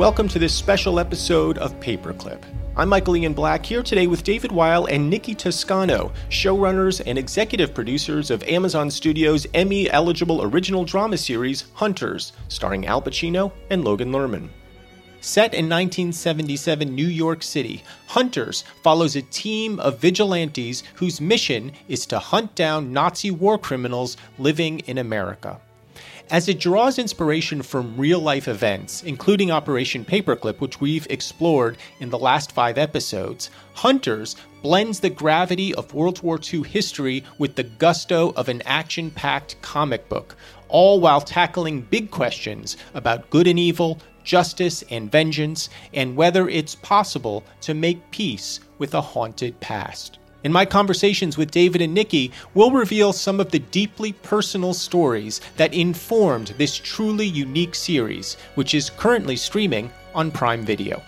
Welcome 0.00 0.28
to 0.28 0.38
this 0.38 0.54
special 0.54 0.98
episode 0.98 1.58
of 1.58 1.78
Paperclip. 1.78 2.42
I'm 2.74 2.88
Michael 2.88 3.18
Ian 3.18 3.34
Black 3.34 3.66
here 3.66 3.82
today 3.82 4.06
with 4.06 4.24
David 4.24 4.50
Weil 4.50 4.86
and 4.86 5.10
Nikki 5.10 5.34
Toscano, 5.34 6.10
showrunners 6.30 7.02
and 7.04 7.18
executive 7.18 7.74
producers 7.74 8.30
of 8.30 8.42
Amazon 8.44 8.90
Studios' 8.90 9.46
Emmy 9.52 9.90
eligible 9.90 10.42
original 10.42 10.86
drama 10.86 11.18
series 11.18 11.66
Hunters, 11.74 12.32
starring 12.48 12.86
Al 12.86 13.02
Pacino 13.02 13.52
and 13.68 13.84
Logan 13.84 14.10
Lerman. 14.10 14.48
Set 15.20 15.52
in 15.52 15.68
1977 15.68 16.94
New 16.94 17.06
York 17.06 17.42
City, 17.42 17.82
Hunters 18.06 18.64
follows 18.82 19.16
a 19.16 19.22
team 19.22 19.78
of 19.80 19.98
vigilantes 19.98 20.82
whose 20.94 21.20
mission 21.20 21.72
is 21.88 22.06
to 22.06 22.18
hunt 22.18 22.54
down 22.54 22.90
Nazi 22.94 23.30
war 23.30 23.58
criminals 23.58 24.16
living 24.38 24.78
in 24.86 24.96
America. 24.96 25.60
As 26.30 26.48
it 26.48 26.60
draws 26.60 27.00
inspiration 27.00 27.60
from 27.60 27.96
real 27.96 28.20
life 28.20 28.46
events, 28.46 29.02
including 29.02 29.50
Operation 29.50 30.04
Paperclip, 30.04 30.60
which 30.60 30.80
we've 30.80 31.08
explored 31.10 31.76
in 31.98 32.08
the 32.08 32.20
last 32.20 32.52
five 32.52 32.78
episodes, 32.78 33.50
Hunters 33.74 34.36
blends 34.62 35.00
the 35.00 35.10
gravity 35.10 35.74
of 35.74 35.92
World 35.92 36.22
War 36.22 36.38
II 36.40 36.62
history 36.62 37.24
with 37.38 37.56
the 37.56 37.64
gusto 37.64 38.32
of 38.36 38.48
an 38.48 38.62
action 38.64 39.10
packed 39.10 39.60
comic 39.60 40.08
book, 40.08 40.36
all 40.68 41.00
while 41.00 41.20
tackling 41.20 41.80
big 41.80 42.12
questions 42.12 42.76
about 42.94 43.28
good 43.30 43.48
and 43.48 43.58
evil, 43.58 43.98
justice 44.22 44.84
and 44.88 45.10
vengeance, 45.10 45.68
and 45.94 46.14
whether 46.14 46.48
it's 46.48 46.76
possible 46.76 47.42
to 47.62 47.74
make 47.74 48.08
peace 48.12 48.60
with 48.78 48.94
a 48.94 49.00
haunted 49.00 49.58
past. 49.58 50.19
In 50.42 50.52
my 50.52 50.64
conversations 50.64 51.36
with 51.36 51.50
David 51.50 51.82
and 51.82 51.92
Nikki, 51.92 52.32
we'll 52.54 52.70
reveal 52.70 53.12
some 53.12 53.40
of 53.40 53.50
the 53.50 53.58
deeply 53.58 54.12
personal 54.12 54.72
stories 54.72 55.42
that 55.56 55.74
informed 55.74 56.54
this 56.56 56.78
truly 56.78 57.26
unique 57.26 57.74
series, 57.74 58.38
which 58.54 58.74
is 58.74 58.88
currently 58.88 59.36
streaming 59.36 59.90
on 60.14 60.30
Prime 60.30 60.64
Video. 60.64 61.02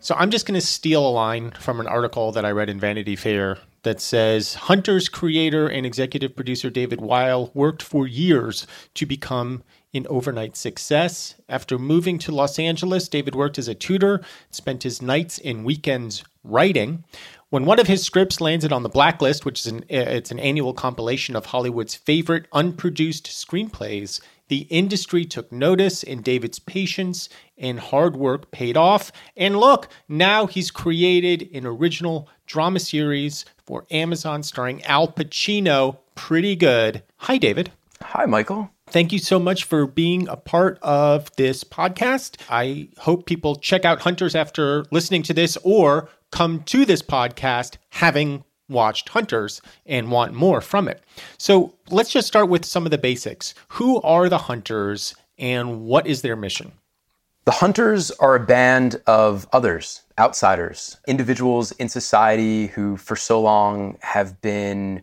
So 0.00 0.14
I'm 0.18 0.30
just 0.30 0.46
going 0.46 0.58
to 0.58 0.66
steal 0.66 1.06
a 1.06 1.10
line 1.10 1.50
from 1.60 1.78
an 1.78 1.86
article 1.86 2.32
that 2.32 2.44
I 2.44 2.52
read 2.52 2.70
in 2.70 2.80
Vanity 2.80 3.16
Fair 3.16 3.58
that 3.82 4.00
says 4.00 4.54
Hunter's 4.54 5.08
creator 5.08 5.68
and 5.68 5.84
executive 5.84 6.34
producer 6.34 6.70
David 6.70 7.00
Weil 7.00 7.50
worked 7.52 7.82
for 7.82 8.06
years 8.06 8.66
to 8.94 9.04
become 9.04 9.62
an 9.92 10.06
overnight 10.08 10.56
success. 10.56 11.34
After 11.48 11.78
moving 11.78 12.18
to 12.20 12.32
Los 12.32 12.58
Angeles, 12.58 13.08
David 13.08 13.34
worked 13.34 13.58
as 13.58 13.68
a 13.68 13.74
tutor, 13.74 14.22
spent 14.50 14.84
his 14.84 15.02
nights 15.02 15.38
and 15.44 15.64
weekends 15.64 16.24
writing. 16.42 17.04
When 17.52 17.66
one 17.66 17.78
of 17.78 17.86
his 17.86 18.02
scripts 18.02 18.40
landed 18.40 18.72
on 18.72 18.82
the 18.82 18.88
blacklist, 18.88 19.44
which 19.44 19.60
is 19.60 19.66
an 19.66 19.80
uh, 19.80 20.08
it's 20.08 20.30
an 20.30 20.40
annual 20.40 20.72
compilation 20.72 21.36
of 21.36 21.44
Hollywood's 21.44 21.94
favorite 21.94 22.46
unproduced 22.50 23.26
screenplays, 23.26 24.22
the 24.48 24.60
industry 24.70 25.26
took 25.26 25.52
notice 25.52 26.02
and 26.02 26.24
David's 26.24 26.58
patience 26.58 27.28
and 27.58 27.78
hard 27.78 28.16
work 28.16 28.50
paid 28.52 28.78
off. 28.78 29.12
And 29.36 29.58
look, 29.58 29.88
now 30.08 30.46
he's 30.46 30.70
created 30.70 31.50
an 31.52 31.66
original 31.66 32.26
drama 32.46 32.78
series 32.78 33.44
for 33.66 33.84
Amazon 33.90 34.42
starring 34.42 34.82
Al 34.84 35.08
Pacino. 35.08 35.98
Pretty 36.14 36.56
good. 36.56 37.02
Hi 37.18 37.36
David. 37.36 37.70
Hi 38.00 38.24
Michael. 38.24 38.70
Thank 38.86 39.12
you 39.12 39.18
so 39.18 39.38
much 39.38 39.64
for 39.64 39.86
being 39.86 40.26
a 40.26 40.36
part 40.36 40.78
of 40.80 41.30
this 41.36 41.64
podcast. 41.64 42.40
I 42.48 42.88
hope 42.96 43.26
people 43.26 43.56
check 43.56 43.84
out 43.84 44.00
Hunters 44.00 44.34
after 44.34 44.86
listening 44.90 45.22
to 45.24 45.34
this 45.34 45.58
or 45.62 46.08
come 46.32 46.64
to 46.64 46.84
this 46.84 47.02
podcast 47.02 47.76
having 47.90 48.42
watched 48.68 49.10
Hunters 49.10 49.60
and 49.86 50.10
want 50.10 50.32
more 50.34 50.60
from 50.60 50.88
it. 50.88 51.02
So 51.38 51.74
let's 51.90 52.10
just 52.10 52.26
start 52.26 52.48
with 52.48 52.64
some 52.64 52.84
of 52.84 52.90
the 52.90 52.98
basics. 52.98 53.54
Who 53.68 54.00
are 54.02 54.28
the 54.28 54.38
Hunters 54.38 55.14
and 55.38 55.82
what 55.82 56.06
is 56.06 56.22
their 56.22 56.36
mission? 56.36 56.72
The 57.44 57.52
Hunters 57.52 58.10
are 58.12 58.36
a 58.36 58.40
band 58.40 59.02
of 59.06 59.48
others, 59.52 60.02
outsiders, 60.18 60.98
individuals 61.06 61.72
in 61.72 61.88
society 61.88 62.68
who 62.68 62.96
for 62.96 63.16
so 63.16 63.40
long 63.40 63.98
have 64.00 64.40
been 64.40 65.02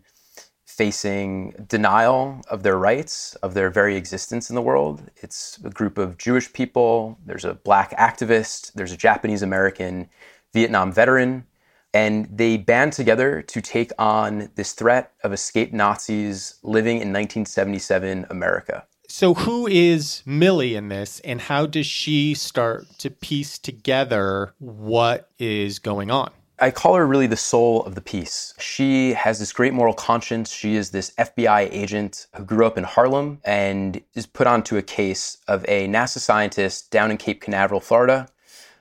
facing 0.65 1.65
denial 1.67 2.41
of 2.49 2.63
their 2.63 2.77
rights, 2.77 3.35
of 3.43 3.53
their 3.53 3.69
very 3.69 3.97
existence 3.97 4.49
in 4.49 4.55
the 4.55 4.61
world. 4.61 5.03
It's 5.17 5.59
a 5.65 5.69
group 5.69 5.97
of 5.97 6.17
Jewish 6.17 6.53
people, 6.53 7.19
there's 7.25 7.43
a 7.43 7.55
black 7.55 7.91
activist, 7.97 8.71
there's 8.71 8.93
a 8.93 8.97
Japanese 8.97 9.41
American 9.41 10.09
Vietnam 10.53 10.91
veteran, 10.91 11.45
and 11.93 12.27
they 12.31 12.57
band 12.57 12.93
together 12.93 13.41
to 13.41 13.61
take 13.61 13.91
on 13.97 14.49
this 14.55 14.73
threat 14.73 15.13
of 15.23 15.33
escaped 15.33 15.73
Nazis 15.73 16.55
living 16.63 16.97
in 16.97 17.13
1977 17.13 18.27
America. 18.29 18.85
So, 19.07 19.33
who 19.33 19.65
is 19.65 20.21
Millie 20.23 20.75
in 20.75 20.89
this, 20.89 21.19
and 21.21 21.41
how 21.41 21.65
does 21.65 21.87
she 21.87 22.35
start 22.35 22.85
to 22.99 23.09
piece 23.09 23.57
together 23.57 24.53
what 24.59 25.31
is 25.39 25.79
going 25.79 26.11
on? 26.11 26.31
I 26.61 26.71
call 26.71 26.95
her 26.95 27.07
really 27.07 27.25
the 27.25 27.37
soul 27.37 27.83
of 27.83 27.95
the 27.95 28.01
piece. 28.01 28.53
She 28.59 29.13
has 29.13 29.39
this 29.39 29.53
great 29.53 29.73
moral 29.73 29.93
conscience. 29.93 30.51
She 30.51 30.75
is 30.75 30.91
this 30.91 31.11
FBI 31.17 31.69
agent 31.71 32.27
who 32.35 32.43
grew 32.43 32.65
up 32.65 32.77
in 32.77 32.83
Harlem 32.83 33.39
and 33.45 34.01
is 34.13 34.25
put 34.25 34.45
onto 34.45 34.77
a 34.77 34.81
case 34.81 35.37
of 35.47 35.65
a 35.67 35.87
NASA 35.87 36.19
scientist 36.19 36.91
down 36.91 37.11
in 37.11 37.17
Cape 37.17 37.41
Canaveral, 37.41 37.79
Florida, 37.79 38.27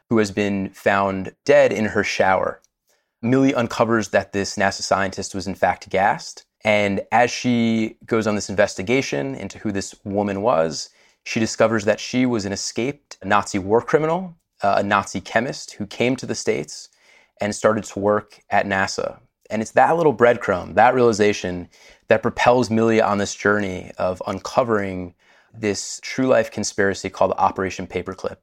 who 0.08 0.18
has 0.18 0.30
been 0.30 0.70
found 0.70 1.34
dead 1.44 1.72
in 1.72 1.86
her 1.86 2.04
shower. 2.04 2.60
Millie 3.20 3.54
uncovers 3.54 4.08
that 4.08 4.32
this 4.32 4.56
NASA 4.56 4.82
scientist 4.82 5.34
was 5.34 5.46
in 5.46 5.54
fact 5.54 5.90
gassed. 5.90 6.44
And 6.64 7.02
as 7.12 7.30
she 7.30 7.96
goes 8.06 8.26
on 8.26 8.34
this 8.34 8.50
investigation 8.50 9.34
into 9.34 9.58
who 9.58 9.72
this 9.72 9.94
woman 10.04 10.42
was, 10.42 10.90
she 11.24 11.40
discovers 11.40 11.84
that 11.84 12.00
she 12.00 12.26
was 12.26 12.44
an 12.44 12.52
escaped 12.52 13.18
Nazi 13.24 13.58
war 13.58 13.82
criminal, 13.82 14.36
uh, 14.62 14.76
a 14.78 14.82
Nazi 14.82 15.20
chemist 15.20 15.72
who 15.74 15.86
came 15.86 16.16
to 16.16 16.26
the 16.26 16.34
States 16.34 16.88
and 17.40 17.54
started 17.54 17.84
to 17.84 17.98
work 17.98 18.40
at 18.50 18.66
NASA. 18.66 19.20
And 19.50 19.62
it's 19.62 19.72
that 19.72 19.96
little 19.96 20.14
breadcrumb, 20.14 20.74
that 20.74 20.94
realization, 20.94 21.68
that 22.08 22.22
propels 22.22 22.70
Millie 22.70 23.00
on 23.00 23.18
this 23.18 23.34
journey 23.34 23.92
of 23.98 24.22
uncovering 24.26 25.14
this 25.52 26.00
true 26.02 26.26
life 26.26 26.50
conspiracy 26.50 27.08
called 27.08 27.32
Operation 27.36 27.86
Paperclip 27.86 28.38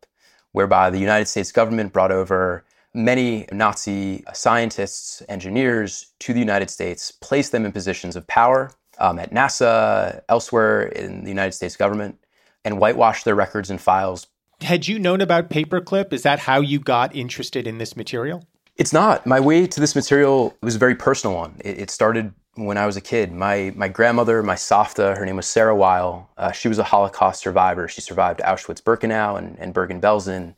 whereby 0.55 0.89
the 0.89 0.97
United 0.97 1.27
States 1.27 1.51
government 1.51 1.91
brought 1.91 2.13
over 2.13 2.63
many 2.93 3.45
Nazi 3.51 4.23
scientists, 4.33 5.21
engineers 5.27 6.13
to 6.19 6.31
the 6.31 6.39
United 6.39 6.69
States, 6.69 7.11
placed 7.11 7.51
them 7.51 7.65
in 7.65 7.73
positions 7.73 8.15
of 8.15 8.25
power 8.27 8.71
um, 8.99 9.19
at 9.19 9.31
NASA, 9.31 10.21
elsewhere 10.29 10.83
in 10.83 11.25
the 11.25 11.29
United 11.29 11.51
States 11.51 11.75
government, 11.75 12.17
and 12.63 12.79
whitewashed 12.79 13.25
their 13.25 13.35
records 13.35 13.69
and 13.69 13.81
files. 13.81 14.27
Had 14.61 14.87
you 14.87 14.97
known 14.97 15.19
about 15.19 15.49
Paperclip? 15.49 16.13
Is 16.13 16.23
that 16.23 16.39
how 16.39 16.61
you 16.61 16.79
got 16.79 17.13
interested 17.13 17.67
in 17.67 17.77
this 17.77 17.97
material? 17.97 18.47
It's 18.77 18.93
not. 18.93 19.27
My 19.27 19.41
way 19.41 19.67
to 19.67 19.79
this 19.81 19.93
material 19.93 20.55
was 20.61 20.75
a 20.75 20.79
very 20.79 20.95
personal 20.95 21.35
one. 21.35 21.57
It, 21.65 21.79
it 21.79 21.89
started 21.89 22.33
when 22.55 22.77
I 22.77 22.85
was 22.85 22.97
a 22.97 23.01
kid. 23.01 23.31
My 23.31 23.71
my 23.75 23.87
grandmother, 23.87 24.41
my 24.41 24.55
Savta, 24.55 25.17
her 25.17 25.25
name 25.25 25.35
was 25.35 25.47
Sarah 25.47 25.75
Weil. 25.75 26.29
Uh, 26.37 26.51
she 26.51 26.67
was 26.67 26.79
a 26.79 26.83
Holocaust 26.83 27.41
survivor. 27.41 27.87
She 27.87 28.01
survived 28.01 28.39
Auschwitz-Birkenau 28.39 29.37
and, 29.37 29.57
and 29.59 29.73
Bergen-Belsen 29.73 30.55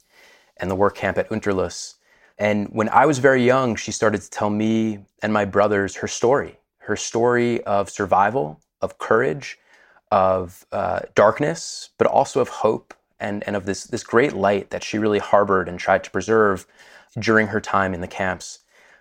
and 0.57 0.71
the 0.71 0.75
work 0.75 0.95
camp 0.95 1.17
at 1.17 1.29
Unterlüss. 1.29 1.95
And 2.37 2.67
when 2.69 2.89
I 2.89 3.05
was 3.05 3.17
very 3.17 3.43
young, 3.43 3.75
she 3.75 3.91
started 3.91 4.21
to 4.21 4.29
tell 4.29 4.49
me 4.49 4.99
and 5.21 5.33
my 5.33 5.45
brothers 5.45 5.95
her 5.95 6.07
story, 6.07 6.59
her 6.79 6.95
story 6.95 7.63
of 7.63 7.89
survival, 7.89 8.59
of 8.81 8.99
courage, 8.99 9.57
of 10.11 10.65
uh, 10.71 10.99
darkness, 11.15 11.89
but 11.97 12.07
also 12.07 12.39
of 12.39 12.49
hope 12.49 12.93
and, 13.19 13.43
and 13.47 13.55
of 13.55 13.65
this, 13.65 13.85
this 13.85 14.03
great 14.03 14.33
light 14.33 14.69
that 14.69 14.83
she 14.83 14.99
really 14.99 15.19
harbored 15.19 15.67
and 15.67 15.79
tried 15.79 16.03
to 16.03 16.11
preserve 16.11 16.67
during 17.17 17.47
her 17.47 17.59
time 17.59 17.93
in 17.93 18.01
the 18.01 18.07
camps. 18.07 18.59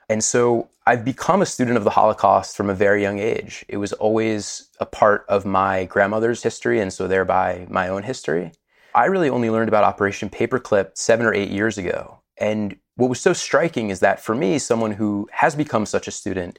And 0.09 0.23
so 0.23 0.69
I've 0.87 1.05
become 1.05 1.43
a 1.43 1.47
student 1.47 1.77
of 1.77 1.85
the 1.85 1.91
Holocaust 1.91 2.57
from 2.57 2.71
a 2.71 2.75
very 2.75 3.03
young 3.03 3.19
age. 3.19 3.65
It 3.69 3.79
was 3.79 3.93
always 3.95 4.69
a 4.79 4.87
part 4.87 5.25
of 5.29 5.45
my 5.45 5.85
grandmother's 5.87 6.43
history, 6.43 6.81
and 6.81 6.93
so 6.93 7.09
thereby 7.09 7.67
my 7.69 7.89
own 7.89 8.05
history. 8.05 8.53
I 8.95 9.07
really 9.07 9.29
only 9.29 9.51
learned 9.51 9.69
about 9.69 9.85
Operation 9.85 10.31
Paperclip 10.31 10.91
seven 10.95 11.27
or 11.27 11.35
eight 11.35 11.51
years 11.51 11.77
ago. 11.77 12.21
And 12.39 12.77
what 12.95 13.11
was 13.11 13.21
so 13.21 13.33
striking 13.33 13.91
is 13.91 14.01
that 14.01 14.21
for 14.21 14.35
me, 14.35 14.59
someone 14.59 14.93
who 14.93 15.29
has 15.33 15.55
become 15.55 15.87
such 15.87 16.09
a 16.09 16.13
student 16.13 16.59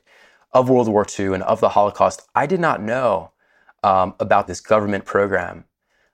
of 0.52 0.70
World 0.70 0.88
War 0.88 1.06
II 1.18 1.34
and 1.34 1.44
of 1.44 1.62
the 1.62 1.70
Holocaust, 1.70 2.28
I 2.36 2.46
did 2.46 2.60
not 2.60 2.82
know 2.82 3.32
um, 3.84 4.14
about 4.20 4.48
this 4.48 4.62
government 4.62 5.06
program. 5.06 5.66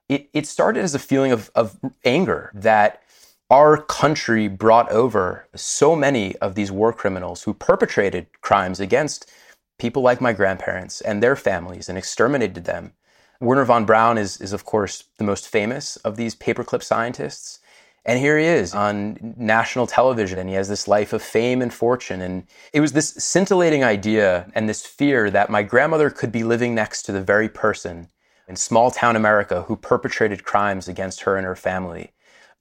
It, 0.07 0.29
it 0.33 0.47
started 0.47 0.83
as 0.83 0.95
a 0.95 0.99
feeling 0.99 1.31
of, 1.31 1.49
of 1.55 1.77
anger 2.05 2.51
that 2.53 3.02
our 3.49 3.77
country 3.77 4.47
brought 4.47 4.91
over 4.91 5.47
so 5.55 5.95
many 5.95 6.35
of 6.37 6.55
these 6.55 6.71
war 6.71 6.93
criminals 6.93 7.43
who 7.43 7.53
perpetrated 7.53 8.27
crimes 8.41 8.79
against 8.79 9.31
people 9.77 10.01
like 10.01 10.21
my 10.21 10.33
grandparents 10.33 11.01
and 11.01 11.21
their 11.21 11.35
families 11.35 11.89
and 11.89 11.97
exterminated 11.97 12.65
them. 12.65 12.93
Wernher 13.39 13.65
von 13.65 13.85
Braun 13.85 14.17
is, 14.17 14.39
is 14.39 14.53
of 14.53 14.63
course, 14.63 15.03
the 15.17 15.23
most 15.23 15.47
famous 15.47 15.97
of 15.97 16.15
these 16.15 16.35
paperclip 16.35 16.81
scientists. 16.81 17.59
And 18.05 18.17
here 18.19 18.37
he 18.37 18.45
is 18.45 18.73
on 18.73 19.35
national 19.37 19.87
television, 19.87 20.39
and 20.39 20.49
he 20.49 20.55
has 20.55 20.69
this 20.69 20.87
life 20.87 21.13
of 21.13 21.21
fame 21.21 21.61
and 21.61 21.73
fortune. 21.73 22.21
And 22.21 22.45
it 22.71 22.79
was 22.79 22.93
this 22.93 23.13
scintillating 23.17 23.83
idea 23.83 24.49
and 24.55 24.67
this 24.69 24.85
fear 24.85 25.29
that 25.29 25.49
my 25.49 25.63
grandmother 25.63 26.09
could 26.09 26.31
be 26.31 26.43
living 26.43 26.73
next 26.73 27.03
to 27.03 27.11
the 27.11 27.21
very 27.21 27.49
person 27.49 28.09
in 28.47 28.55
small 28.55 28.91
town 28.91 29.15
America 29.15 29.63
who 29.63 29.75
perpetrated 29.75 30.43
crimes 30.43 30.87
against 30.87 31.21
her 31.21 31.37
and 31.37 31.45
her 31.45 31.55
family 31.55 32.12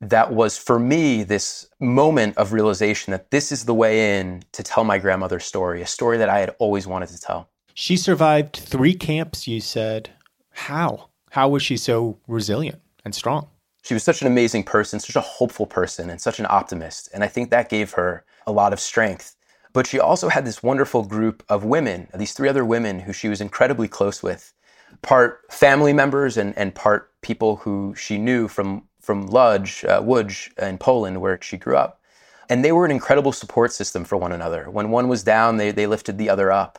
that 0.02 0.32
was 0.32 0.58
for 0.58 0.80
me 0.80 1.22
this 1.22 1.68
moment 1.80 2.36
of 2.36 2.52
realization 2.52 3.12
that 3.12 3.30
this 3.30 3.52
is 3.52 3.64
the 3.64 3.74
way 3.74 4.18
in 4.18 4.42
to 4.52 4.62
tell 4.62 4.82
my 4.82 4.98
grandmother's 4.98 5.44
story, 5.44 5.80
a 5.80 5.86
story 5.86 6.18
that 6.18 6.28
I 6.28 6.40
had 6.40 6.54
always 6.58 6.86
wanted 6.88 7.08
to 7.10 7.20
tell. 7.20 7.48
She 7.72 7.96
survived 7.96 8.56
three 8.56 8.94
camps, 8.94 9.46
you 9.46 9.60
said. 9.60 10.10
How? 10.50 11.08
How 11.30 11.48
was 11.48 11.62
she 11.62 11.76
so 11.76 12.18
resilient 12.26 12.82
and 13.04 13.14
strong? 13.14 13.48
She 13.82 13.94
was 13.94 14.02
such 14.02 14.20
an 14.20 14.26
amazing 14.26 14.64
person, 14.64 15.00
such 15.00 15.16
a 15.16 15.20
hopeful 15.20 15.66
person, 15.66 16.10
and 16.10 16.20
such 16.20 16.40
an 16.40 16.46
optimist. 16.50 17.08
And 17.14 17.24
I 17.24 17.28
think 17.28 17.50
that 17.50 17.68
gave 17.68 17.92
her 17.92 18.24
a 18.46 18.52
lot 18.52 18.72
of 18.72 18.80
strength. 18.80 19.36
But 19.72 19.86
she 19.86 19.98
also 19.98 20.28
had 20.28 20.44
this 20.44 20.62
wonderful 20.62 21.04
group 21.04 21.42
of 21.48 21.64
women, 21.64 22.08
these 22.14 22.32
three 22.32 22.48
other 22.48 22.64
women 22.64 23.00
who 23.00 23.12
she 23.12 23.28
was 23.28 23.40
incredibly 23.40 23.88
close 23.88 24.22
with, 24.22 24.52
part 25.00 25.40
family 25.50 25.92
members 25.92 26.36
and, 26.36 26.56
and 26.58 26.74
part 26.74 27.10
people 27.22 27.56
who 27.56 27.94
she 27.96 28.18
knew 28.18 28.48
from, 28.48 28.82
from 29.02 29.26
Lodz, 29.26 29.84
uh, 29.84 30.00
Łódź 30.00 30.56
in 30.58 30.78
Poland, 30.78 31.20
where 31.20 31.38
she 31.42 31.58
grew 31.58 31.76
up. 31.76 32.00
And 32.48 32.64
they 32.64 32.72
were 32.72 32.84
an 32.84 32.90
incredible 32.90 33.32
support 33.32 33.72
system 33.72 34.04
for 34.04 34.16
one 34.16 34.32
another. 34.32 34.70
When 34.70 34.90
one 34.90 35.08
was 35.08 35.22
down, 35.22 35.56
they, 35.56 35.70
they 35.70 35.86
lifted 35.86 36.18
the 36.18 36.30
other 36.30 36.50
up. 36.50 36.78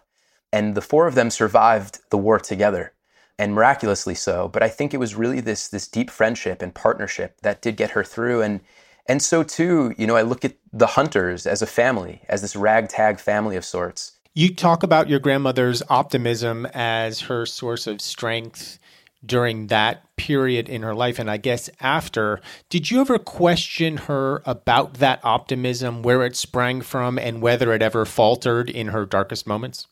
And 0.52 0.75
the 0.75 0.81
four 0.81 1.08
of 1.08 1.16
them 1.16 1.30
survived 1.30 2.00
the 2.10 2.18
war 2.18 2.40
together 2.40 2.94
and 3.40 3.54
miraculously 3.54 4.16
so. 4.16 4.48
But 4.48 4.64
I 4.64 4.70
think 4.70 4.94
it 4.94 5.00
was 5.00 5.16
really 5.16 5.40
this 5.40 5.68
this 5.68 5.88
deep 5.88 6.10
friendship 6.10 6.62
and 6.62 6.74
partnership 6.74 7.42
that 7.42 7.62
did 7.62 7.75
get 7.75 7.92
her 7.92 8.04
through. 8.04 8.42
And 8.42 8.62
and 9.08 9.22
so 9.22 9.44
too, 9.44 9.94
you 9.98 10.08
know, 10.08 10.16
I 10.16 10.22
look 10.22 10.46
at 10.46 10.56
the 10.72 10.88
hunters 10.88 11.46
as 11.46 11.62
a 11.62 11.68
family, 11.68 12.22
as 12.30 12.42
this 12.42 12.56
ragtag 12.56 13.20
family 13.20 13.56
of 13.56 13.66
sorts. 13.66 14.14
You 14.36 14.54
talk 14.56 14.84
about 14.84 15.10
your 15.10 15.20
grandmother's 15.20 15.84
optimism 15.90 16.66
as 16.74 17.22
her 17.22 17.46
source 17.46 17.86
of 17.86 18.02
strength 18.02 18.80
during 19.25 19.68
that 19.68 20.04
period 20.16 20.70
in 20.70 20.81
her 20.81 20.94
life 20.94 21.20
and 21.20 21.30
I 21.30 21.38
guess 21.38 21.70
after. 21.80 22.42
Did 22.70 22.92
you 22.92 23.02
ever 23.02 23.18
question 23.18 23.98
her 23.98 24.42
about 24.46 24.96
that 24.96 25.20
optimism, 25.24 26.02
where 26.02 26.24
it 26.24 26.36
sprang 26.36 26.81
from, 26.81 27.18
and 27.18 27.42
whether 27.42 27.74
it 27.74 27.81
ever 27.81 28.06
faltered 28.06 28.70
in 28.70 28.88
her 28.88 29.06
darkest 29.06 29.48
moments? 29.48 29.88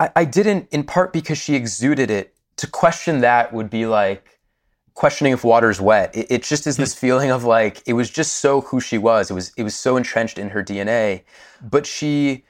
I, 0.00 0.10
I 0.16 0.24
didn't, 0.24 0.68
in 0.70 0.84
part 0.84 1.12
because 1.12 1.38
she 1.38 1.54
exuded 1.54 2.10
it 2.10 2.34
to 2.56 2.66
question 2.66 3.20
that 3.20 3.52
would 3.52 3.70
be 3.70 3.86
like 3.86 4.40
questioning 4.94 5.32
if 5.32 5.44
water's 5.44 5.80
wet. 5.80 6.14
It, 6.16 6.26
it 6.30 6.42
just 6.42 6.66
is 6.66 6.76
hmm. 6.76 6.82
this 6.82 6.94
feeling 6.94 7.30
of 7.30 7.44
like 7.44 7.82
it 7.86 7.94
was 7.94 8.10
just 8.10 8.36
so 8.36 8.62
who 8.62 8.80
she 8.80 8.98
was. 8.98 9.30
It 9.30 9.34
was 9.34 9.52
it 9.56 9.62
was 9.62 9.74
so 9.74 9.96
entrenched 9.96 10.38
in 10.38 10.50
her 10.50 10.62
DNA. 10.62 11.22
But 11.62 11.86
she 11.86 12.44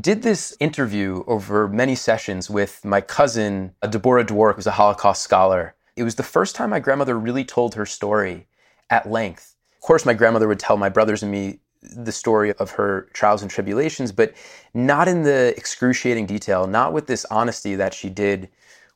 did 0.00 0.22
this 0.22 0.56
interview 0.60 1.24
over 1.26 1.68
many 1.68 1.94
sessions 1.94 2.48
with 2.50 2.84
my 2.84 3.00
cousin 3.00 3.74
Deborah 3.88 4.24
Dwork, 4.24 4.56
who's 4.56 4.66
a 4.66 4.72
Holocaust 4.72 5.22
scholar. 5.22 5.74
It 5.96 6.02
was 6.02 6.14
the 6.14 6.22
first 6.22 6.54
time 6.54 6.70
my 6.70 6.80
grandmother 6.80 7.18
really 7.18 7.44
told 7.44 7.74
her 7.74 7.86
story 7.86 8.46
at 8.90 9.10
length. 9.10 9.56
Of 9.76 9.80
course, 9.80 10.04
my 10.04 10.14
grandmother 10.14 10.46
would 10.48 10.60
tell 10.60 10.76
my 10.76 10.88
brothers 10.88 11.22
and 11.22 11.32
me 11.32 11.60
the 11.82 12.12
story 12.12 12.52
of 12.54 12.70
her 12.72 13.08
trials 13.12 13.42
and 13.42 13.50
tribulations, 13.50 14.12
but 14.12 14.34
not 14.74 15.08
in 15.08 15.22
the 15.22 15.54
excruciating 15.56 16.26
detail, 16.26 16.66
not 16.66 16.92
with 16.92 17.06
this 17.06 17.24
honesty 17.26 17.74
that 17.76 17.94
she 17.94 18.10
did 18.10 18.48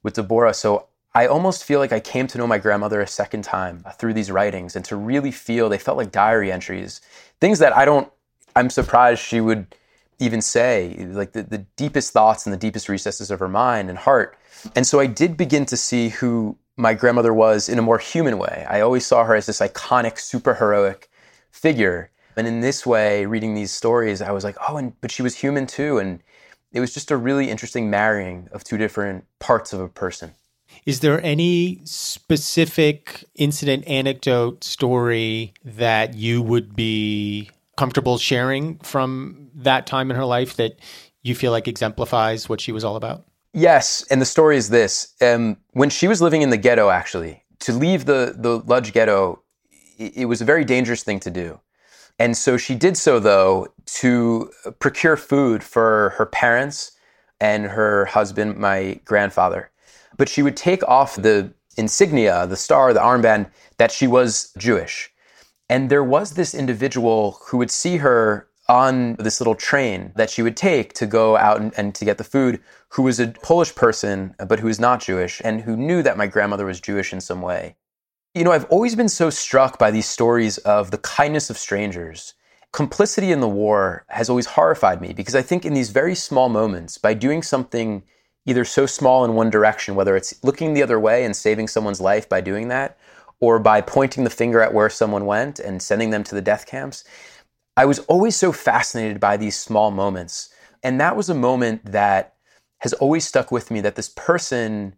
with 0.03 0.15
Deborah. 0.15 0.55
So 0.55 0.89
I 1.15 1.27
almost 1.27 1.65
feel 1.65 1.79
like 1.79 1.93
I 1.93 2.01
came 2.01 2.27
to 2.29 2.39
know 2.39 2.47
my 2.47 2.59
grandmother 2.59 3.01
a 3.01 3.07
second 3.07 3.45
time 3.45 3.85
through 3.99 4.15
these 4.15 4.31
writings 4.31 4.77
and 4.77 4.85
to 4.87 4.97
really 4.97 5.31
feel 5.31 5.69
they 5.69 5.79
felt 5.79 5.97
like 5.97 6.13
diary 6.13 6.51
entries, 6.53 7.01
things 7.41 7.59
that 7.61 7.77
I 7.77 7.85
don't, 7.85 8.11
I'm 8.55 8.71
surprised 8.71 9.21
she 9.21 9.41
would 9.41 9.75
even 10.23 10.41
say, 10.41 11.07
like 11.11 11.33
the, 11.33 11.43
the 11.43 11.59
deepest 11.77 12.13
thoughts 12.13 12.47
and 12.47 12.53
the 12.53 12.59
deepest 12.59 12.89
recesses 12.89 13.31
of 13.31 13.39
her 13.41 13.49
mind 13.49 13.91
and 13.91 13.99
heart. 13.99 14.39
And 14.77 14.87
so 14.87 15.01
I 15.01 15.07
did 15.07 15.37
begin 15.37 15.67
to 15.67 15.77
see 15.77 16.11
who 16.11 16.57
my 16.77 16.95
grandmother 16.95 17.35
was 17.35 17.69
in 17.69 17.79
a 17.79 17.83
more 17.83 17.99
human 17.99 18.39
way. 18.39 18.67
I 18.69 18.81
always 18.81 19.05
saw 19.05 19.25
her 19.25 19.35
as 19.35 19.47
this 19.47 19.61
iconic, 19.61 20.19
super 20.19 20.55
heroic 20.55 21.11
figure. 21.51 22.11
And 22.37 22.47
in 22.47 22.61
this 22.61 22.87
way, 22.87 23.27
reading 23.27 23.55
these 23.55 23.73
stories, 23.73 24.23
I 24.23 24.31
was 24.31 24.45
like, 24.45 24.57
oh, 24.69 24.77
and 24.77 24.99
but 25.01 25.11
she 25.11 25.23
was 25.23 25.37
human 25.37 25.67
too. 25.67 25.99
And 25.99 26.23
it 26.73 26.81
was 26.81 26.95
just 26.95 27.11
a 27.11 27.17
really 27.17 27.51
interesting 27.51 27.91
marrying 27.91 28.49
of 28.53 28.65
two 28.65 28.79
different 28.79 29.27
parts 29.39 29.73
of 29.73 29.81
a 29.81 29.89
person. 29.89 30.33
Is 30.87 31.01
there 31.01 31.23
any 31.23 31.83
specific 31.85 33.25
incident, 33.35 33.87
anecdote, 33.87 34.65
story 34.65 35.53
that 35.65 36.15
you 36.15 36.41
would 36.41 36.75
be 36.75 37.51
comfortable 37.83 38.17
sharing 38.17 38.79
from 38.79 39.51
that 39.57 39.89
time 39.89 40.09
in 40.09 40.17
her 40.17 40.25
life 40.25 40.55
that 40.55 40.79
you 41.25 41.35
feel 41.35 41.51
like 41.51 41.67
exemplifies 41.67 42.49
what 42.49 42.61
she 42.61 42.71
was 42.71 42.85
all 42.85 42.95
about? 42.95 43.25
Yes, 43.55 44.07
and 44.09 44.21
the 44.21 44.25
story 44.25 44.57
is 44.57 44.69
this: 44.69 45.15
um, 45.21 45.57
when 45.73 45.91
she 45.91 46.07
was 46.07 46.23
living 46.23 46.43
in 46.43 46.51
the 46.51 46.57
ghetto, 46.57 46.91
actually, 46.91 47.43
to 47.59 47.73
leave 47.73 48.05
the 48.05 48.37
the 48.39 48.61
Lodz 48.61 48.93
ghetto, 48.93 49.43
it, 49.99 50.17
it 50.17 50.25
was 50.27 50.41
a 50.41 50.45
very 50.45 50.65
dangerous 50.65 51.03
thing 51.03 51.19
to 51.19 51.31
do. 51.31 51.59
And 52.21 52.37
so 52.37 52.57
she 52.57 52.77
did 52.77 52.97
so, 52.97 53.19
though, 53.19 53.67
to 54.03 54.53
procure 54.79 55.17
food 55.17 55.65
for 55.65 56.11
her 56.11 56.27
parents 56.27 56.93
and 57.41 57.65
her 57.65 58.05
husband, 58.05 58.59
my 58.59 59.01
grandfather. 59.05 59.73
But 60.19 60.29
she 60.29 60.43
would 60.45 60.57
take 60.57 60.85
off 60.85 61.17
the 61.17 61.53
insignia, 61.77 62.47
the 62.47 62.57
star, 62.57 62.95
the 62.95 63.01
armband, 63.01 63.51
that 63.79 63.91
she 63.91 64.07
was 64.07 64.53
Jewish. 64.57 65.12
And 65.73 65.89
there 65.89 66.05
was 66.05 66.33
this 66.33 66.55
individual 66.55 67.41
who 67.47 67.57
would 67.57 67.71
see 67.71 67.97
her 67.97 68.47
on 68.69 69.15
this 69.15 69.41
little 69.41 69.55
train 69.55 70.13
that 70.17 70.29
she 70.29 70.43
would 70.43 70.55
take 70.55 70.93
to 70.93 71.07
go 71.07 71.39
out 71.39 71.63
and, 71.63 71.73
and, 71.79 71.95
to 71.95 72.05
get 72.05 72.19
the 72.19 72.25
food, 72.25 72.61
who 72.91 73.03
was 73.05 73.19
a 73.19 73.29
Polish 73.29 73.75
person, 73.75 74.35
but 74.47 74.61
who 74.61 74.67
was 74.67 74.79
not 74.79 75.01
Jewish, 75.01 75.41
and 75.43 75.63
who 75.63 75.75
knew 75.75 76.03
that 76.03 76.19
my 76.19 76.27
grandmother 76.27 76.67
was 76.67 76.79
Jewish 76.79 77.11
in 77.11 77.23
some 77.23 77.41
way. 77.41 77.77
You 78.35 78.45
know, 78.45 78.53
I've 78.53 78.67
always 78.67 78.95
been 78.95 79.09
so 79.09 79.31
struck 79.31 79.79
by 79.79 79.91
these 79.91 80.05
stories 80.05 80.59
of 80.59 80.91
the 80.91 80.99
kindness 80.99 81.49
of 81.49 81.57
strangers. 81.57 82.35
Complicity 82.75 83.33
in 83.33 83.41
the 83.41 83.49
war 83.49 84.05
has 84.09 84.29
always 84.29 84.45
horrified 84.45 85.01
me 85.01 85.15
because 85.15 85.35
I 85.35 85.41
think 85.41 85.65
in 85.65 85.73
these 85.73 85.89
very 85.89 86.15
small 86.15 86.51
moments, 86.51 86.99
by 86.99 87.15
doing 87.15 87.43
something 87.43 88.03
either 88.45 88.67
so 88.67 88.85
small 88.85 89.25
in 89.25 89.33
one 89.33 89.49
direction, 89.49 89.95
whether 89.95 90.17
it's 90.17 90.35
looking 90.45 90.75
the 90.75 90.83
other 90.83 91.01
way 91.01 91.25
and 91.25 91.35
saving 91.35 91.69
someone's 91.69 92.01
life 92.01 92.29
by 92.29 92.43
doing 92.43 92.69
that, 92.69 92.99
or 93.43 93.59
by 93.59 93.81
pointing 93.81 94.23
the 94.23 94.31
finger 94.31 94.61
at 94.61 94.73
where 94.73 94.89
someone 94.89 95.27
went 95.27 95.59
and 95.59 95.83
sending 95.83 96.11
them 96.11 96.23
to 96.23 96.35
the 96.37 96.41
death 96.41 96.65
camps, 96.65 97.03
I 97.77 97.85
was 97.85 97.99
always 98.01 98.37
so 98.37 98.53
fascinated 98.53 99.19
by 99.19 99.37
these 99.37 99.59
small 99.59 99.91
moments. 99.91 100.49
And 100.85 101.01
that 101.01 101.17
was 101.17 101.29
a 101.29 101.35
moment 101.35 101.85
that 101.91 102.37
has 102.79 102.93
always 102.95 103.27
stuck 103.27 103.51
with 103.51 103.69
me 103.69 103.81
that 103.81 103.97
this 103.97 104.09
person 104.11 104.95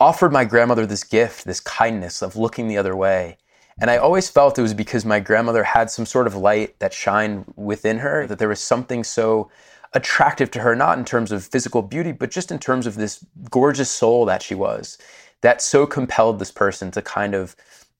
offered 0.00 0.32
my 0.32 0.46
grandmother 0.46 0.86
this 0.86 1.04
gift, 1.04 1.44
this 1.44 1.60
kindness 1.60 2.22
of 2.22 2.36
looking 2.36 2.68
the 2.68 2.78
other 2.78 2.96
way. 2.96 3.36
And 3.78 3.90
I 3.90 3.98
always 3.98 4.30
felt 4.30 4.58
it 4.58 4.62
was 4.62 4.72
because 4.72 5.04
my 5.04 5.20
grandmother 5.20 5.64
had 5.64 5.90
some 5.90 6.06
sort 6.06 6.26
of 6.26 6.34
light 6.34 6.78
that 6.78 6.94
shined 6.94 7.44
within 7.54 7.98
her, 7.98 8.26
that 8.26 8.38
there 8.38 8.48
was 8.48 8.60
something 8.60 9.04
so 9.04 9.50
attractive 9.92 10.50
to 10.52 10.60
her, 10.60 10.74
not 10.74 10.98
in 10.98 11.04
terms 11.04 11.30
of 11.32 11.44
physical 11.44 11.82
beauty, 11.82 12.12
but 12.12 12.30
just 12.30 12.50
in 12.50 12.58
terms 12.58 12.86
of 12.86 12.94
this 12.94 13.22
gorgeous 13.50 13.90
soul 13.90 14.24
that 14.24 14.42
she 14.42 14.54
was, 14.54 14.96
that 15.42 15.60
so 15.60 15.86
compelled 15.86 16.38
this 16.38 16.50
person 16.50 16.90
to 16.90 17.02
kind 17.02 17.34
of 17.34 17.54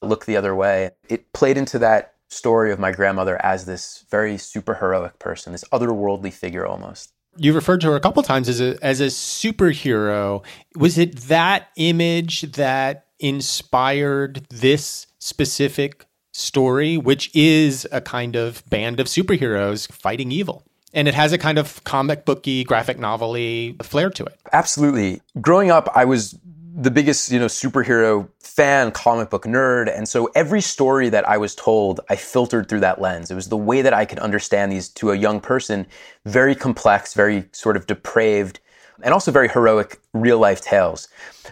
look 0.08 0.26
the 0.26 0.36
other 0.36 0.54
way. 0.54 0.90
It 1.08 1.32
played 1.32 1.56
into 1.56 1.78
that 1.80 2.14
story 2.28 2.72
of 2.72 2.78
my 2.78 2.92
grandmother 2.92 3.42
as 3.44 3.64
this 3.64 4.04
very 4.10 4.38
super 4.38 4.74
heroic 4.74 5.18
person, 5.18 5.52
this 5.52 5.64
otherworldly 5.72 6.32
figure 6.32 6.66
almost 6.66 7.14
you 7.36 7.52
referred 7.52 7.80
to 7.80 7.88
her 7.88 7.96
a 7.96 8.00
couple 8.00 8.22
times 8.22 8.48
as 8.48 8.60
a 8.60 8.76
as 8.82 9.00
a 9.00 9.06
superhero. 9.06 10.44
Was 10.76 10.98
it 10.98 11.16
that 11.22 11.68
image 11.76 12.42
that 12.42 13.06
inspired 13.18 14.46
this 14.50 15.06
specific 15.18 16.06
story, 16.32 16.96
which 16.96 17.30
is 17.34 17.86
a 17.92 18.00
kind 18.00 18.36
of 18.36 18.68
band 18.68 19.00
of 19.00 19.06
superheroes 19.06 19.90
fighting 19.90 20.32
evil? 20.32 20.64
And 20.92 21.08
it 21.08 21.14
has 21.14 21.32
a 21.32 21.38
kind 21.38 21.58
of 21.58 21.82
comic 21.82 22.24
booky, 22.24 22.62
graphic 22.62 23.00
novelty 23.00 23.76
flair 23.82 24.10
to 24.10 24.24
it. 24.24 24.38
Absolutely. 24.52 25.20
Growing 25.40 25.70
up, 25.70 25.88
I 25.94 26.04
was 26.04 26.38
the 26.76 26.90
biggest, 26.90 27.30
you 27.30 27.38
know, 27.38 27.46
superhero 27.46 28.28
fan, 28.40 28.90
comic 28.90 29.30
book 29.30 29.44
nerd. 29.44 29.94
And 29.94 30.08
so 30.08 30.30
every 30.34 30.60
story 30.60 31.08
that 31.08 31.28
I 31.28 31.38
was 31.38 31.54
told, 31.54 32.00
I 32.08 32.16
filtered 32.16 32.68
through 32.68 32.80
that 32.80 33.00
lens. 33.00 33.30
It 33.30 33.34
was 33.36 33.48
the 33.48 33.56
way 33.56 33.80
that 33.82 33.94
I 33.94 34.04
could 34.04 34.18
understand 34.18 34.72
these 34.72 34.88
to 34.90 35.12
a 35.12 35.16
young 35.16 35.40
person, 35.40 35.86
very 36.24 36.54
complex, 36.54 37.14
very 37.14 37.48
sort 37.52 37.76
of 37.76 37.86
depraved, 37.86 38.58
and 39.02 39.14
also 39.14 39.30
very 39.30 39.48
heroic 39.48 40.00
real 40.12 40.38
life 40.38 40.60
tales. 40.60 41.08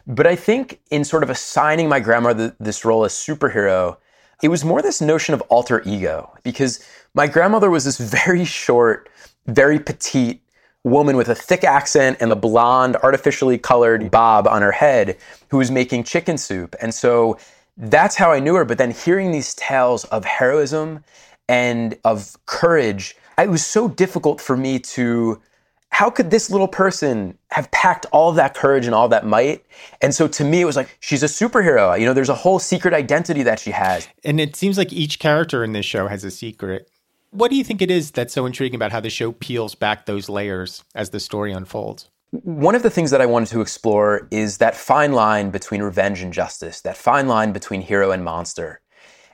But 0.07 0.27
I 0.27 0.35
think 0.35 0.81
in 0.91 1.05
sort 1.05 1.23
of 1.23 1.31
assigning 1.31 1.89
my 1.89 2.01
grandmother 2.01 2.57
this 2.59 2.85
role 2.85 3.05
as 3.05 3.13
superhero, 3.13 3.99
it 4.43 4.49
was 4.49 4.65
more 4.65 4.83
this 4.83 5.01
notion 5.01 5.35
of 5.35 5.41
alter 5.43 5.83
ego 5.87 6.33
because 6.43 6.85
my 7.15 7.29
grandmother 7.29 7.71
was 7.71 7.85
this 7.85 7.99
very 8.25 8.45
short, 8.45 9.09
very 9.47 9.79
petite, 9.79 10.42
woman 10.85 11.17
with 11.17 11.29
a 11.29 11.35
thick 11.35 11.65
accent 11.65 12.19
and 12.21 12.31
the 12.31 12.37
blonde, 12.37 12.97
artificially 12.97 13.59
colored 13.59 14.11
bob 14.11 14.49
on 14.49 14.63
her 14.63 14.73
head 14.73 15.17
who 15.49 15.59
was 15.59 15.71
making 15.71 16.05
chicken 16.05 16.37
soup. 16.37 16.75
And 16.81 16.93
so 16.93 17.39
that's 17.77 18.17
how 18.17 18.33
I 18.33 18.41
knew 18.41 18.55
her. 18.57 18.65
But 18.65 18.79
then 18.79 18.91
hearing 18.91 19.31
these 19.31 19.55
tales 19.55 20.05
of 20.07 20.25
heroism 20.25 21.05
and 21.49 21.97
of 22.05 22.37
courage, 22.47 23.17
it 23.39 23.49
was 23.49 23.65
so 23.65 23.89
difficult 23.89 24.41
for 24.41 24.57
me 24.57 24.79
to 24.79 25.41
how 25.91 26.09
could 26.09 26.31
this 26.31 26.51
little 26.51 26.69
person 26.69 27.37
have 27.51 27.71
packed 27.71 28.07
all 28.13 28.33
that 28.33 28.55
courage 28.55 28.87
and 28.87 28.95
all 28.95 29.09
that 29.09 29.27
might? 29.27 29.63
And 30.01 30.15
so 30.15 30.27
to 30.27 30.43
me, 30.43 30.63
it 30.63 30.65
was 30.65 30.75
like, 30.75 30.97
she's 31.01 31.23
a 31.23 31.27
superhero. 31.27 31.99
You 31.99 32.07
know, 32.07 32.15
there's 32.15 32.31
a 32.31 32.35
whole 32.35 32.59
secret 32.59 32.95
identity 32.95 33.43
that 33.43 33.61
she 33.61 33.73
has. 33.73 34.09
And 34.25 34.41
it 34.41 34.57
seems 34.57 34.79
like 34.79 34.91
each 34.91 35.19
character 35.19 35.63
in 35.63 35.73
this 35.73 35.85
show 35.85 36.09
has 36.09 36.25
a 36.25 36.31
secret. 36.31 36.89
What 37.35 37.51
do 37.51 37.57
you 37.57 37.65
think 37.65 37.81
it 37.81 37.91
is 37.91 38.11
that's 38.11 38.35
so 38.35 38.45
intriguing 38.45 38.77
about 38.77 38.93
how 38.93 39.01
the 39.01 39.09
show 39.09 39.33
peels 39.33 39.75
back 39.75 40.05
those 40.05 40.29
layers 40.29 40.85
as 40.95 41.09
the 41.09 41.19
story 41.19 41.51
unfolds? 41.51 42.11
One 42.31 42.75
of 42.75 42.83
the 42.83 42.91
things 42.91 43.11
that 43.11 43.23
I 43.23 43.27
wanted 43.27 43.49
to 43.53 43.63
explore 43.63 44.29
is 44.31 44.59
that 44.59 44.77
fine 44.77 45.13
line 45.13 45.49
between 45.49 45.83
revenge 45.83 46.21
and 46.21 46.31
justice, 46.31 46.83
that 46.83 46.95
fine 46.95 47.29
line 47.29 47.53
between 47.53 47.81
hero 47.81 48.11
and 48.11 48.23
monster. 48.23 48.83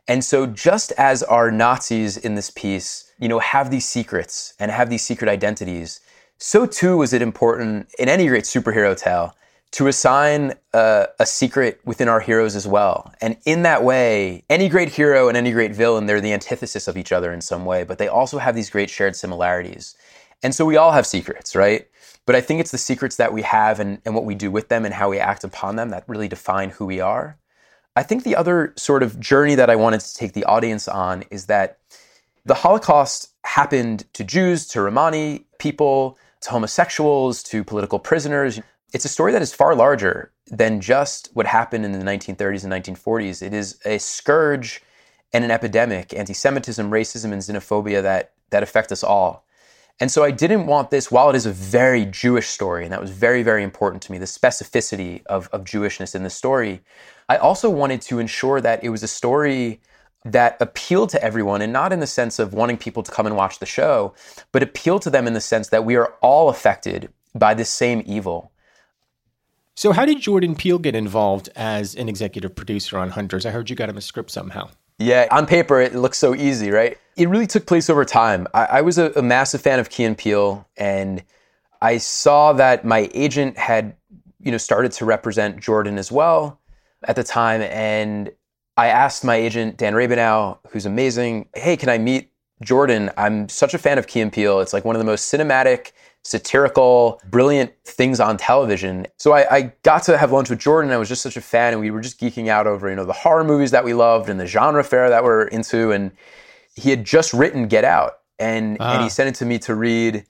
And 0.06 0.24
so 0.24 0.46
just 0.46 0.92
as 0.92 1.24
our 1.24 1.50
Nazis 1.50 2.16
in 2.16 2.36
this 2.36 2.50
piece, 2.50 3.12
you 3.18 3.28
know, 3.28 3.40
have 3.40 3.72
these 3.72 3.88
secrets 3.88 4.54
and 4.60 4.70
have 4.70 4.90
these 4.90 5.02
secret 5.02 5.28
identities, 5.28 5.98
so 6.38 6.66
too 6.66 6.98
was 6.98 7.12
it 7.12 7.20
important 7.20 7.88
in 7.98 8.08
any 8.08 8.28
great 8.28 8.44
superhero 8.44 8.96
tale 8.96 9.34
to 9.70 9.86
assign 9.86 10.54
a, 10.72 11.06
a, 11.18 11.26
secret 11.26 11.80
within 11.84 12.08
our 12.08 12.20
heroes 12.20 12.56
as 12.56 12.66
well. 12.66 13.12
And 13.20 13.36
in 13.44 13.62
that 13.62 13.84
way, 13.84 14.42
any 14.48 14.68
great 14.68 14.88
hero 14.88 15.28
and 15.28 15.36
any 15.36 15.52
great 15.52 15.74
villain, 15.74 16.06
they're 16.06 16.22
the 16.22 16.32
antithesis 16.32 16.88
of 16.88 16.96
each 16.96 17.12
other 17.12 17.32
in 17.32 17.42
some 17.42 17.66
way, 17.66 17.84
but 17.84 17.98
they 17.98 18.08
also 18.08 18.38
have 18.38 18.54
these 18.54 18.70
great 18.70 18.88
shared 18.88 19.14
similarities. 19.14 19.94
And 20.42 20.54
so 20.54 20.64
we 20.64 20.76
all 20.76 20.92
have 20.92 21.06
secrets, 21.06 21.54
right? 21.54 21.86
But 22.24 22.34
I 22.34 22.40
think 22.40 22.60
it's 22.60 22.70
the 22.70 22.78
secrets 22.78 23.16
that 23.16 23.32
we 23.32 23.42
have 23.42 23.80
and, 23.80 24.00
and 24.04 24.14
what 24.14 24.24
we 24.24 24.34
do 24.34 24.50
with 24.50 24.68
them 24.68 24.84
and 24.84 24.94
how 24.94 25.10
we 25.10 25.18
act 25.18 25.44
upon 25.44 25.76
them 25.76 25.90
that 25.90 26.04
really 26.06 26.28
define 26.28 26.70
who 26.70 26.86
we 26.86 27.00
are. 27.00 27.36
I 27.96 28.02
think 28.02 28.22
the 28.22 28.36
other 28.36 28.72
sort 28.76 29.02
of 29.02 29.18
journey 29.18 29.54
that 29.56 29.70
I 29.70 29.76
wanted 29.76 30.00
to 30.00 30.14
take 30.14 30.32
the 30.32 30.44
audience 30.44 30.88
on 30.88 31.24
is 31.30 31.46
that 31.46 31.78
the 32.44 32.54
Holocaust 32.54 33.30
happened 33.44 34.04
to 34.14 34.24
Jews, 34.24 34.66
to 34.68 34.80
Romani 34.80 35.46
people, 35.58 36.16
to 36.42 36.50
homosexuals, 36.50 37.42
to 37.44 37.64
political 37.64 37.98
prisoners. 37.98 38.60
It's 38.92 39.04
a 39.04 39.08
story 39.08 39.32
that 39.32 39.42
is 39.42 39.52
far 39.52 39.74
larger 39.74 40.32
than 40.46 40.80
just 40.80 41.28
what 41.34 41.46
happened 41.46 41.84
in 41.84 41.92
the 41.92 41.98
1930s 41.98 42.64
and 42.64 42.72
1940s. 42.72 43.42
It 43.42 43.52
is 43.52 43.78
a 43.84 43.98
scourge 43.98 44.82
and 45.32 45.44
an 45.44 45.50
epidemic, 45.50 46.14
anti 46.14 46.32
Semitism, 46.32 46.90
racism, 46.90 47.32
and 47.32 47.42
xenophobia 47.42 48.02
that, 48.02 48.32
that 48.50 48.62
affect 48.62 48.90
us 48.90 49.04
all. 49.04 49.44
And 50.00 50.10
so 50.10 50.22
I 50.22 50.30
didn't 50.30 50.66
want 50.66 50.90
this, 50.90 51.10
while 51.10 51.28
it 51.28 51.36
is 51.36 51.44
a 51.44 51.52
very 51.52 52.06
Jewish 52.06 52.48
story, 52.48 52.84
and 52.84 52.92
that 52.92 53.00
was 53.00 53.10
very, 53.10 53.42
very 53.42 53.62
important 53.62 54.02
to 54.04 54.12
me, 54.12 54.18
the 54.18 54.26
specificity 54.26 55.26
of, 55.26 55.48
of 55.52 55.64
Jewishness 55.64 56.14
in 56.14 56.22
the 56.22 56.30
story, 56.30 56.80
I 57.28 57.36
also 57.36 57.68
wanted 57.68 58.00
to 58.02 58.20
ensure 58.20 58.60
that 58.60 58.82
it 58.82 58.90
was 58.90 59.02
a 59.02 59.08
story 59.08 59.80
that 60.24 60.56
appealed 60.60 61.10
to 61.10 61.22
everyone 61.22 61.62
and 61.62 61.72
not 61.72 61.92
in 61.92 62.00
the 62.00 62.06
sense 62.06 62.38
of 62.38 62.54
wanting 62.54 62.76
people 62.76 63.02
to 63.02 63.10
come 63.10 63.26
and 63.26 63.36
watch 63.36 63.58
the 63.58 63.66
show, 63.66 64.14
but 64.52 64.62
appealed 64.62 65.02
to 65.02 65.10
them 65.10 65.26
in 65.26 65.34
the 65.34 65.40
sense 65.40 65.68
that 65.68 65.84
we 65.84 65.96
are 65.96 66.14
all 66.22 66.48
affected 66.48 67.12
by 67.34 67.52
this 67.52 67.68
same 67.68 68.02
evil. 68.06 68.52
So, 69.78 69.92
how 69.92 70.04
did 70.04 70.20
Jordan 70.20 70.56
Peele 70.56 70.80
get 70.80 70.96
involved 70.96 71.50
as 71.54 71.94
an 71.94 72.08
executive 72.08 72.56
producer 72.56 72.98
on 72.98 73.10
Hunters? 73.10 73.46
I 73.46 73.50
heard 73.50 73.70
you 73.70 73.76
got 73.76 73.88
him 73.88 73.96
a 73.96 74.00
script 74.00 74.32
somehow. 74.32 74.70
Yeah, 74.98 75.28
on 75.30 75.46
paper, 75.46 75.80
it 75.80 75.94
looks 75.94 76.18
so 76.18 76.34
easy, 76.34 76.72
right? 76.72 76.98
It 77.16 77.28
really 77.28 77.46
took 77.46 77.64
place 77.64 77.88
over 77.88 78.04
time. 78.04 78.48
I, 78.52 78.64
I 78.64 78.80
was 78.80 78.98
a, 78.98 79.12
a 79.12 79.22
massive 79.22 79.60
fan 79.60 79.78
of 79.78 79.88
Key 79.88 80.02
and 80.02 80.18
Peele, 80.18 80.66
and 80.76 81.22
I 81.80 81.98
saw 81.98 82.52
that 82.54 82.84
my 82.84 83.08
agent 83.14 83.56
had, 83.56 83.94
you 84.40 84.50
know, 84.50 84.58
started 84.58 84.90
to 84.90 85.04
represent 85.04 85.60
Jordan 85.60 85.96
as 85.96 86.10
well 86.10 86.58
at 87.04 87.14
the 87.14 87.22
time. 87.22 87.62
And 87.62 88.32
I 88.76 88.88
asked 88.88 89.22
my 89.22 89.36
agent, 89.36 89.76
Dan 89.76 89.92
Rabinow, 89.92 90.58
who's 90.70 90.86
amazing, 90.86 91.50
hey, 91.54 91.76
can 91.76 91.88
I 91.88 91.98
meet 91.98 92.32
Jordan? 92.62 93.12
I'm 93.16 93.48
such 93.48 93.74
a 93.74 93.78
fan 93.78 93.96
of 93.96 94.08
Key 94.08 94.22
and 94.22 94.32
Peele. 94.32 94.58
It's 94.58 94.72
like 94.72 94.84
one 94.84 94.96
of 94.96 94.98
the 94.98 95.06
most 95.06 95.32
cinematic, 95.32 95.92
satirical, 96.28 97.22
brilliant 97.30 97.72
things 97.84 98.20
on 98.20 98.36
television. 98.36 99.06
So 99.16 99.32
I, 99.32 99.56
I, 99.56 99.72
got 99.82 100.02
to 100.04 100.18
have 100.18 100.30
lunch 100.30 100.50
with 100.50 100.58
Jordan. 100.58 100.90
I 100.90 100.98
was 100.98 101.08
just 101.08 101.22
such 101.22 101.38
a 101.38 101.40
fan, 101.40 101.72
and 101.72 101.80
we 101.80 101.90
were 101.90 102.02
just 102.02 102.20
geeking 102.20 102.48
out 102.48 102.66
over, 102.66 102.90
you 102.90 102.96
know, 102.96 103.06
the 103.06 103.14
horror 103.14 103.44
movies 103.44 103.70
that 103.70 103.82
we 103.82 103.94
loved 103.94 104.28
and 104.28 104.38
the 104.38 104.46
genre 104.46 104.84
fare 104.84 105.08
that 105.08 105.24
we're 105.24 105.46
into. 105.46 105.90
And 105.90 106.12
he 106.74 106.90
had 106.90 107.06
just 107.06 107.32
written 107.32 107.66
Get 107.66 107.84
Out, 107.84 108.18
and, 108.38 108.78
and 108.78 109.00
he 109.00 109.06
ah. 109.06 109.08
sent 109.08 109.30
it 109.30 109.36
to 109.36 109.46
me 109.46 109.58
to 109.60 109.74
read. 109.74 110.26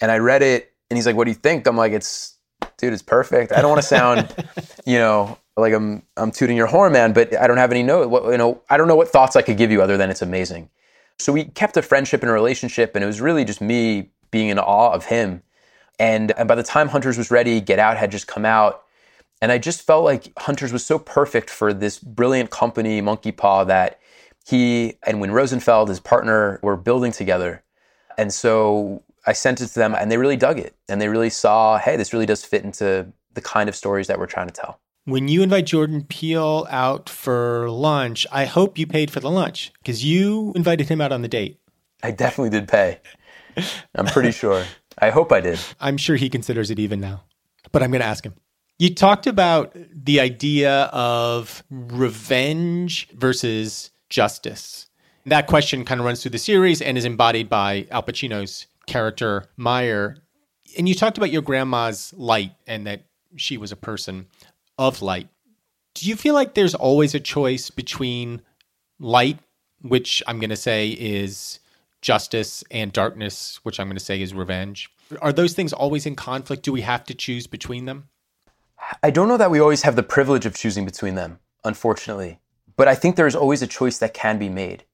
And 0.00 0.12
I 0.12 0.18
read 0.18 0.42
it, 0.42 0.72
and 0.88 0.96
he's 0.96 1.04
like, 1.04 1.16
What 1.16 1.24
do 1.24 1.32
you 1.32 1.36
think? 1.36 1.66
I'm 1.66 1.76
like, 1.76 1.92
It's, 1.92 2.36
dude, 2.76 2.92
it's 2.92 3.02
perfect. 3.02 3.50
I 3.50 3.60
don't 3.60 3.70
want 3.70 3.82
to 3.82 3.88
sound, 3.88 4.32
you 4.86 4.98
know, 4.98 5.36
like 5.56 5.74
I'm 5.74 6.04
I'm 6.16 6.30
tooting 6.30 6.56
your 6.56 6.68
horn, 6.68 6.92
man, 6.92 7.12
but 7.12 7.36
I 7.36 7.48
don't 7.48 7.56
have 7.56 7.72
any 7.72 7.82
note. 7.82 8.08
What, 8.08 8.30
you 8.30 8.38
know, 8.38 8.62
I 8.70 8.76
don't 8.76 8.86
know 8.86 8.96
what 8.96 9.08
thoughts 9.08 9.34
I 9.34 9.42
could 9.42 9.56
give 9.56 9.72
you 9.72 9.82
other 9.82 9.96
than 9.96 10.10
it's 10.10 10.22
amazing. 10.22 10.70
So 11.18 11.32
we 11.32 11.44
kept 11.44 11.76
a 11.76 11.82
friendship 11.82 12.22
and 12.22 12.30
a 12.30 12.32
relationship, 12.32 12.94
and 12.94 13.02
it 13.02 13.06
was 13.06 13.20
really 13.20 13.44
just 13.44 13.60
me 13.60 14.10
being 14.30 14.48
in 14.48 14.58
awe 14.58 14.92
of 14.92 15.06
him. 15.06 15.42
And, 15.98 16.32
and 16.38 16.48
by 16.48 16.54
the 16.54 16.62
time 16.62 16.88
Hunters 16.88 17.18
was 17.18 17.30
ready, 17.30 17.60
Get 17.60 17.78
Out 17.78 17.96
had 17.96 18.10
just 18.10 18.26
come 18.26 18.44
out, 18.44 18.82
and 19.42 19.52
I 19.52 19.58
just 19.58 19.82
felt 19.82 20.04
like 20.04 20.32
Hunters 20.38 20.72
was 20.72 20.84
so 20.84 20.98
perfect 20.98 21.50
for 21.50 21.72
this 21.72 21.98
brilliant 21.98 22.50
company, 22.50 23.00
Monkey 23.00 23.32
Paw, 23.32 23.64
that 23.64 23.98
he 24.46 24.94
and 25.06 25.20
Win 25.20 25.32
Rosenfeld, 25.32 25.88
his 25.88 26.00
partner, 26.00 26.58
were 26.62 26.76
building 26.76 27.12
together. 27.12 27.62
And 28.16 28.32
so 28.32 29.02
I 29.26 29.32
sent 29.34 29.60
it 29.60 29.68
to 29.68 29.78
them, 29.78 29.94
and 29.94 30.10
they 30.10 30.16
really 30.16 30.36
dug 30.36 30.58
it, 30.58 30.74
and 30.88 31.00
they 31.00 31.08
really 31.08 31.30
saw, 31.30 31.78
hey, 31.78 31.96
this 31.96 32.12
really 32.12 32.26
does 32.26 32.44
fit 32.44 32.64
into 32.64 33.12
the 33.34 33.40
kind 33.40 33.68
of 33.68 33.76
stories 33.76 34.06
that 34.06 34.18
we're 34.18 34.26
trying 34.26 34.48
to 34.48 34.54
tell 34.54 34.80
when 35.04 35.28
you 35.28 35.42
invite 35.42 35.66
Jordan 35.66 36.04
Peele 36.04 36.66
out 36.70 37.08
for 37.08 37.68
lunch, 37.70 38.26
I 38.30 38.44
hope 38.44 38.78
you 38.78 38.86
paid 38.86 39.10
for 39.10 39.20
the 39.20 39.30
lunch 39.30 39.72
because 39.82 40.04
you 40.04 40.52
invited 40.54 40.88
him 40.88 41.00
out 41.00 41.12
on 41.12 41.22
the 41.22 41.28
date. 41.28 41.58
I 42.02 42.10
definitely 42.10 42.50
did 42.50 42.68
pay. 42.68 43.00
I'm 43.94 44.06
pretty 44.06 44.32
sure. 44.32 44.64
I 44.98 45.10
hope 45.10 45.32
I 45.32 45.40
did. 45.40 45.58
I'm 45.80 45.96
sure 45.96 46.16
he 46.16 46.28
considers 46.28 46.70
it 46.70 46.78
even 46.78 47.00
now, 47.00 47.24
but 47.72 47.82
I'm 47.82 47.90
going 47.90 48.00
to 48.00 48.06
ask 48.06 48.24
him. 48.24 48.34
You 48.78 48.94
talked 48.94 49.26
about 49.26 49.76
the 49.92 50.20
idea 50.20 50.84
of 50.84 51.62
revenge 51.70 53.08
versus 53.10 53.90
justice. 54.08 54.88
That 55.26 55.46
question 55.46 55.84
kind 55.84 56.00
of 56.00 56.06
runs 56.06 56.22
through 56.22 56.30
the 56.30 56.38
series 56.38 56.80
and 56.80 56.96
is 56.96 57.04
embodied 57.04 57.50
by 57.50 57.86
Al 57.90 58.02
Pacino's 58.02 58.66
character, 58.86 59.44
Meyer. 59.56 60.16
And 60.78 60.88
you 60.88 60.94
talked 60.94 61.18
about 61.18 61.30
your 61.30 61.42
grandma's 61.42 62.14
light 62.16 62.52
and 62.66 62.86
that 62.86 63.02
she 63.36 63.58
was 63.58 63.70
a 63.70 63.76
person 63.76 64.28
of 64.78 65.02
light. 65.02 65.28
Do 65.94 66.08
you 66.08 66.16
feel 66.16 66.34
like 66.34 66.54
there's 66.54 66.74
always 66.74 67.14
a 67.14 67.20
choice 67.20 67.70
between 67.70 68.40
light, 68.98 69.38
which 69.82 70.22
I'm 70.26 70.38
going 70.38 70.50
to 70.50 70.56
say 70.56 70.88
is 70.90 71.60
justice, 72.00 72.64
and 72.70 72.92
darkness, 72.92 73.60
which 73.62 73.78
I'm 73.78 73.86
going 73.86 73.98
to 73.98 74.04
say 74.04 74.20
is 74.20 74.34
revenge? 74.34 74.90
Are 75.20 75.32
those 75.32 75.52
things 75.52 75.72
always 75.72 76.06
in 76.06 76.16
conflict? 76.16 76.62
Do 76.62 76.72
we 76.72 76.82
have 76.82 77.04
to 77.04 77.14
choose 77.14 77.46
between 77.46 77.84
them? 77.84 78.08
I 79.02 79.10
don't 79.10 79.28
know 79.28 79.36
that 79.36 79.50
we 79.50 79.60
always 79.60 79.82
have 79.82 79.96
the 79.96 80.02
privilege 80.02 80.46
of 80.46 80.56
choosing 80.56 80.84
between 80.84 81.14
them, 81.14 81.38
unfortunately. 81.64 82.40
But 82.76 82.88
I 82.88 82.94
think 82.94 83.16
there's 83.16 83.34
always 83.34 83.62
a 83.62 83.66
choice 83.66 83.98
that 83.98 84.14
can 84.14 84.38
be 84.38 84.48
made. 84.48 84.84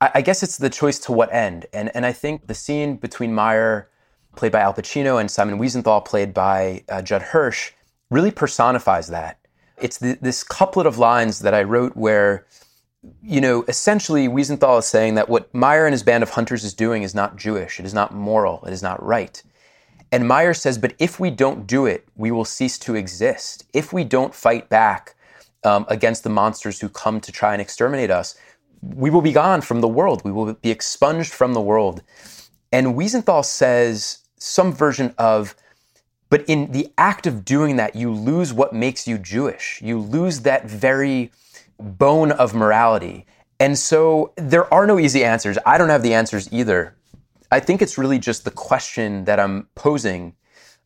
I, 0.00 0.10
I 0.16 0.20
guess 0.22 0.42
it's 0.42 0.58
the 0.58 0.70
choice 0.70 0.98
to 1.00 1.12
what 1.12 1.32
end. 1.32 1.66
And, 1.72 1.90
and 1.94 2.04
I 2.04 2.12
think 2.12 2.46
the 2.46 2.54
scene 2.54 2.96
between 2.96 3.32
Meyer, 3.32 3.88
played 4.34 4.52
by 4.52 4.60
Al 4.60 4.74
Pacino, 4.74 5.20
and 5.20 5.30
Simon 5.30 5.58
Wiesenthal, 5.58 6.04
played 6.04 6.34
by 6.34 6.84
uh, 6.88 7.02
Judd 7.02 7.22
Hirsch, 7.22 7.72
really 8.10 8.32
personifies 8.32 9.08
that. 9.08 9.38
It's 9.78 9.98
the, 9.98 10.18
this 10.20 10.42
couplet 10.42 10.86
of 10.86 10.98
lines 10.98 11.40
that 11.40 11.54
I 11.54 11.62
wrote 11.62 11.96
where, 11.96 12.46
you 13.22 13.40
know, 13.40 13.64
essentially 13.68 14.28
Wiesenthal 14.28 14.78
is 14.78 14.86
saying 14.86 15.14
that 15.16 15.28
what 15.28 15.52
Meyer 15.54 15.86
and 15.86 15.92
his 15.92 16.02
band 16.02 16.22
of 16.22 16.30
hunters 16.30 16.64
is 16.64 16.74
doing 16.74 17.02
is 17.02 17.14
not 17.14 17.36
Jewish, 17.36 17.80
it 17.80 17.86
is 17.86 17.94
not 17.94 18.14
moral, 18.14 18.64
it 18.64 18.72
is 18.72 18.82
not 18.82 19.02
right. 19.02 19.42
And 20.12 20.28
Meyer 20.28 20.54
says, 20.54 20.76
but 20.76 20.94
if 20.98 21.18
we 21.18 21.30
don't 21.30 21.66
do 21.66 21.86
it, 21.86 22.06
we 22.16 22.30
will 22.30 22.44
cease 22.44 22.78
to 22.80 22.94
exist. 22.94 23.64
If 23.72 23.92
we 23.92 24.04
don't 24.04 24.34
fight 24.34 24.68
back 24.68 25.14
um, 25.64 25.86
against 25.88 26.22
the 26.22 26.28
monsters 26.30 26.80
who 26.80 26.90
come 26.90 27.18
to 27.22 27.32
try 27.32 27.54
and 27.54 27.62
exterminate 27.62 28.10
us, 28.10 28.34
we 28.82 29.08
will 29.08 29.22
be 29.22 29.32
gone 29.32 29.62
from 29.62 29.80
the 29.80 29.88
world. 29.88 30.22
We 30.22 30.32
will 30.32 30.52
be 30.52 30.70
expunged 30.70 31.32
from 31.32 31.54
the 31.54 31.62
world. 31.62 32.02
And 32.70 32.88
Wiesenthal 32.88 33.44
says 33.44 34.18
some 34.36 34.72
version 34.72 35.14
of 35.18 35.54
but 36.28 36.46
in 36.48 36.72
the 36.72 36.90
act 36.96 37.26
of 37.26 37.44
doing 37.44 37.76
that, 37.76 37.94
you 37.94 38.10
lose 38.10 38.54
what 38.54 38.72
makes 38.72 39.06
you 39.06 39.18
Jewish. 39.18 39.78
You 39.82 39.98
lose 39.98 40.40
that 40.40 40.64
very 40.64 41.30
bone 41.82 42.32
of 42.32 42.54
morality. 42.54 43.26
And 43.60 43.78
so 43.78 44.32
there 44.36 44.72
are 44.72 44.86
no 44.86 44.98
easy 44.98 45.24
answers. 45.24 45.58
I 45.66 45.78
don't 45.78 45.88
have 45.88 46.02
the 46.02 46.14
answers 46.14 46.52
either. 46.52 46.96
I 47.50 47.60
think 47.60 47.82
it's 47.82 47.98
really 47.98 48.18
just 48.18 48.44
the 48.44 48.50
question 48.50 49.24
that 49.24 49.38
I'm 49.38 49.68
posing 49.74 50.34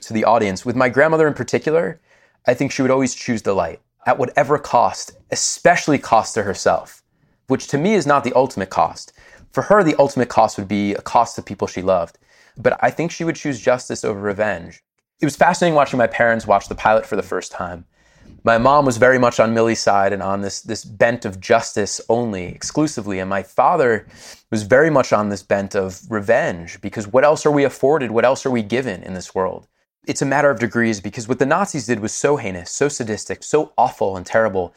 to 0.03 0.13
the 0.13 0.25
audience. 0.25 0.65
With 0.65 0.77
my 0.77 0.89
grandmother 0.89 1.29
in 1.29 1.35
particular, 1.35 2.01
I 2.47 2.55
think 2.55 2.73
she 2.73 2.83
would 2.83 2.91
always 2.91 3.15
choose 3.15 3.43
the 3.43 3.55
light 3.55 3.81
at 4.05 4.19
whatever 4.19 4.59
cost, 4.59 5.13
especially 5.31 5.99
cost 5.99 6.35
to 6.35 6.43
herself, 6.43 7.03
which 7.47 7.67
to 7.69 7.79
me 7.79 7.95
is 7.95 8.07
not 8.07 8.25
the 8.25 8.33
ultimate 8.35 8.71
cost. 8.71 9.13
For 9.53 9.63
her, 9.63 9.83
the 9.83 9.97
ultimate 9.99 10.29
cost 10.29 10.59
would 10.59 10.69
be 10.69 10.95
a 10.95 11.03
cost 11.03 11.37
to 11.37 11.43
people 11.43 11.67
she 11.67 11.83
loved. 11.83 12.19
But 12.57 12.79
I 12.81 12.91
think 12.91 13.11
she 13.11 13.25
would 13.25 13.37
choose 13.37 13.61
justice 13.61 14.05
over 14.05 14.21
revenge 14.21 14.83
it 15.21 15.25
was 15.25 15.37
fascinating 15.37 15.75
watching 15.75 15.99
my 15.99 16.07
parents 16.07 16.47
watch 16.47 16.69
the 16.69 16.75
pilot 16.75 17.07
for 17.07 17.17
the 17.17 17.23
first 17.23 17.51
time. 17.51 17.87
My 18.47 18.59
mom 18.59 18.85
was 18.87 18.97
very 18.97 19.19
much 19.19 19.41
on 19.41 19.53
Millie's 19.53 19.81
side 19.81 20.13
and 20.13 20.23
on 20.23 20.41
this 20.41 20.61
this 20.61 20.85
bent 20.85 21.25
of 21.25 21.41
justice 21.41 22.01
only 22.09 22.45
exclusively, 22.45 23.19
and 23.19 23.29
my 23.29 23.43
father 23.43 24.07
was 24.53 24.63
very 24.63 24.89
much 24.89 25.13
on 25.13 25.29
this 25.29 25.43
bent 25.43 25.75
of 25.75 26.01
revenge 26.09 26.81
because 26.81 27.09
what 27.09 27.25
else 27.25 27.45
are 27.45 27.51
we 27.51 27.65
afforded? 27.65 28.13
What 28.13 28.25
else 28.25 28.47
are 28.47 28.51
we 28.53 28.63
given 28.63 29.03
in 29.03 29.15
this 29.15 29.35
world? 29.35 29.67
It's 30.07 30.23
a 30.23 30.27
matter 30.27 30.49
of 30.49 30.61
degrees 30.61 31.01
because 31.01 31.27
what 31.27 31.41
the 31.41 31.45
Nazis 31.45 31.87
did 31.87 31.99
was 31.99 32.13
so 32.13 32.37
heinous, 32.37 32.71
so 32.71 32.89
sadistic, 32.89 33.43
so 33.43 33.73
awful 33.77 34.17
and 34.17 34.25
terrible 34.25 34.73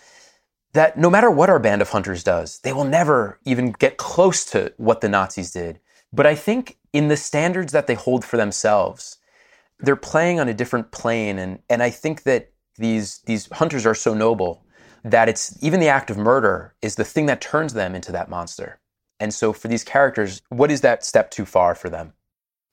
that 0.73 0.97
no 0.97 1.11
matter 1.11 1.29
what 1.29 1.49
our 1.49 1.59
band 1.59 1.83
of 1.83 1.89
hunters 1.89 2.23
does, 2.23 2.59
they 2.61 2.73
will 2.73 2.85
never 2.85 3.39
even 3.45 3.71
get 3.73 3.97
close 3.97 4.45
to 4.45 4.73
what 4.77 5.01
the 5.01 5.09
Nazis 5.09 5.51
did. 5.51 5.79
But 6.11 6.25
I 6.25 6.33
think 6.33 6.79
in 6.91 7.07
the 7.07 7.17
standards 7.17 7.71
that 7.73 7.85
they 7.85 7.93
hold 7.93 8.25
for 8.25 8.37
themselves, 8.37 9.19
they're 9.79 9.95
playing 9.95 10.39
on 10.39 10.49
a 10.49 10.55
different 10.55 10.89
plane. 10.91 11.37
And, 11.37 11.59
and 11.69 11.83
I 11.83 11.91
think 11.91 12.23
that 12.23 12.51
these, 12.79 13.19
these 13.25 13.47
hunters 13.51 13.85
are 13.85 13.95
so 13.95 14.13
noble 14.13 14.63
that 15.03 15.29
it's 15.29 15.61
even 15.63 15.79
the 15.79 15.87
act 15.87 16.09
of 16.09 16.17
murder 16.17 16.73
is 16.81 16.95
the 16.95 17.05
thing 17.05 17.25
that 17.27 17.41
turns 17.41 17.73
them 17.73 17.95
into 17.95 18.11
that 18.11 18.29
monster. 18.29 18.79
And 19.19 19.33
so 19.33 19.53
for 19.53 19.67
these 19.67 19.83
characters, 19.83 20.41
what 20.49 20.71
is 20.71 20.81
that 20.81 21.05
step 21.05 21.31
too 21.31 21.45
far 21.45 21.75
for 21.75 21.89
them? 21.89 22.13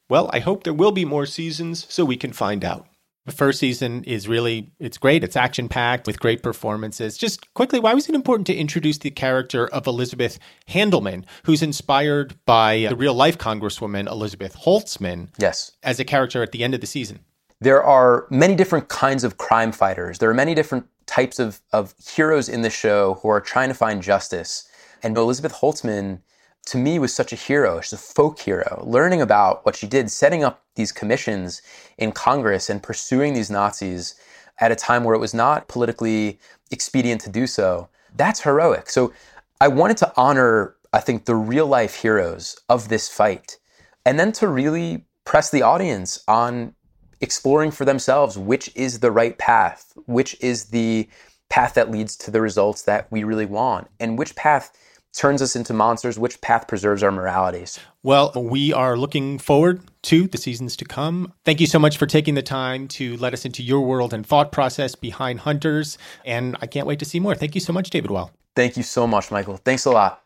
Well, 0.08 0.30
I 0.32 0.38
hope 0.38 0.64
there 0.64 0.74
will 0.74 0.92
be 0.92 1.04
more 1.04 1.26
seasons 1.26 1.86
so 1.88 2.04
we 2.04 2.16
can 2.16 2.32
find 2.32 2.64
out. 2.64 2.86
The 3.26 3.32
first 3.32 3.58
season 3.58 4.04
is 4.04 4.28
really 4.28 4.70
it's 4.78 4.98
great. 4.98 5.24
It's 5.24 5.34
action 5.34 5.68
packed 5.68 6.06
with 6.06 6.20
great 6.20 6.44
performances. 6.44 7.18
Just 7.18 7.52
quickly, 7.54 7.80
why 7.80 7.92
was 7.92 8.08
it 8.08 8.14
important 8.14 8.46
to 8.46 8.54
introduce 8.54 8.98
the 8.98 9.10
character 9.10 9.66
of 9.66 9.88
Elizabeth 9.88 10.38
Handelman, 10.68 11.24
who's 11.44 11.60
inspired 11.60 12.36
by 12.46 12.86
the 12.88 12.94
real 12.94 13.14
life 13.14 13.36
Congresswoman 13.36 14.06
Elizabeth 14.06 14.56
Holtzman? 14.56 15.30
Yes. 15.38 15.72
As 15.82 15.98
a 15.98 16.04
character 16.04 16.40
at 16.40 16.52
the 16.52 16.62
end 16.62 16.74
of 16.74 16.80
the 16.80 16.86
season. 16.86 17.18
There 17.60 17.82
are 17.82 18.26
many 18.30 18.54
different 18.54 18.88
kinds 18.88 19.24
of 19.24 19.38
crime 19.38 19.72
fighters. 19.72 20.18
There 20.18 20.30
are 20.30 20.34
many 20.34 20.54
different 20.54 20.86
types 21.06 21.38
of, 21.38 21.60
of 21.72 21.94
heroes 22.04 22.48
in 22.48 22.62
the 22.62 22.70
show 22.70 23.14
who 23.22 23.28
are 23.28 23.40
trying 23.40 23.68
to 23.68 23.74
find 23.74 24.02
justice. 24.02 24.68
And 25.02 25.16
Elizabeth 25.16 25.54
Holtzman 25.54 26.20
to 26.66 26.78
me 26.78 26.98
was 26.98 27.14
such 27.14 27.32
a 27.32 27.36
hero. 27.36 27.80
She's 27.80 27.92
a 27.92 27.96
folk 27.96 28.40
hero. 28.40 28.82
Learning 28.86 29.22
about 29.22 29.64
what 29.64 29.76
she 29.76 29.86
did, 29.86 30.10
setting 30.10 30.44
up 30.44 30.64
these 30.74 30.92
commissions 30.92 31.62
in 31.96 32.12
Congress 32.12 32.68
and 32.68 32.82
pursuing 32.82 33.34
these 33.34 33.50
Nazis 33.50 34.16
at 34.58 34.72
a 34.72 34.76
time 34.76 35.04
where 35.04 35.14
it 35.14 35.20
was 35.20 35.32
not 35.32 35.68
politically 35.68 36.38
expedient 36.70 37.20
to 37.22 37.30
do 37.30 37.46
so, 37.46 37.88
that's 38.16 38.40
heroic. 38.40 38.90
So 38.90 39.12
I 39.60 39.68
wanted 39.68 39.96
to 39.98 40.12
honor, 40.16 40.74
I 40.92 41.00
think, 41.00 41.24
the 41.24 41.34
real 41.34 41.66
life 41.66 41.94
heroes 41.94 42.58
of 42.68 42.88
this 42.88 43.08
fight, 43.08 43.58
and 44.04 44.18
then 44.18 44.32
to 44.32 44.48
really 44.48 45.04
press 45.24 45.50
the 45.50 45.62
audience 45.62 46.22
on 46.26 46.74
exploring 47.20 47.70
for 47.70 47.84
themselves 47.84 48.36
which 48.38 48.70
is 48.74 49.00
the 49.00 49.10
right 49.10 49.36
path, 49.38 49.92
which 50.06 50.36
is 50.40 50.66
the 50.66 51.08
path 51.48 51.74
that 51.74 51.90
leads 51.90 52.16
to 52.16 52.30
the 52.30 52.40
results 52.40 52.82
that 52.82 53.10
we 53.10 53.24
really 53.24 53.46
want, 53.46 53.88
and 54.00 54.18
which 54.18 54.34
path 54.34 54.72
turns 55.16 55.40
us 55.40 55.56
into 55.56 55.72
monsters, 55.72 56.18
which 56.18 56.40
path 56.40 56.68
preserves 56.68 57.02
our 57.02 57.10
moralities. 57.10 57.78
Well, 58.02 58.32
we 58.36 58.72
are 58.72 58.96
looking 58.96 59.38
forward 59.38 59.80
to 60.02 60.28
the 60.28 60.38
seasons 60.38 60.76
to 60.76 60.84
come. 60.84 61.32
Thank 61.44 61.60
you 61.60 61.66
so 61.66 61.78
much 61.78 61.96
for 61.96 62.06
taking 62.06 62.34
the 62.34 62.42
time 62.42 62.86
to 62.88 63.16
let 63.16 63.32
us 63.32 63.44
into 63.44 63.62
your 63.62 63.80
world 63.80 64.12
and 64.12 64.26
thought 64.26 64.52
process 64.52 64.94
behind 64.94 65.40
Hunters. 65.40 65.96
And 66.24 66.56
I 66.60 66.66
can't 66.66 66.86
wait 66.86 66.98
to 66.98 67.04
see 67.04 67.18
more. 67.18 67.34
Thank 67.34 67.54
you 67.54 67.60
so 67.60 67.72
much, 67.72 67.90
David 67.90 68.10
Weil. 68.10 68.30
Thank 68.54 68.76
you 68.76 68.82
so 68.82 69.06
much, 69.06 69.30
Michael. 69.30 69.56
Thanks 69.56 69.86
a 69.86 69.90
lot. 69.90 70.22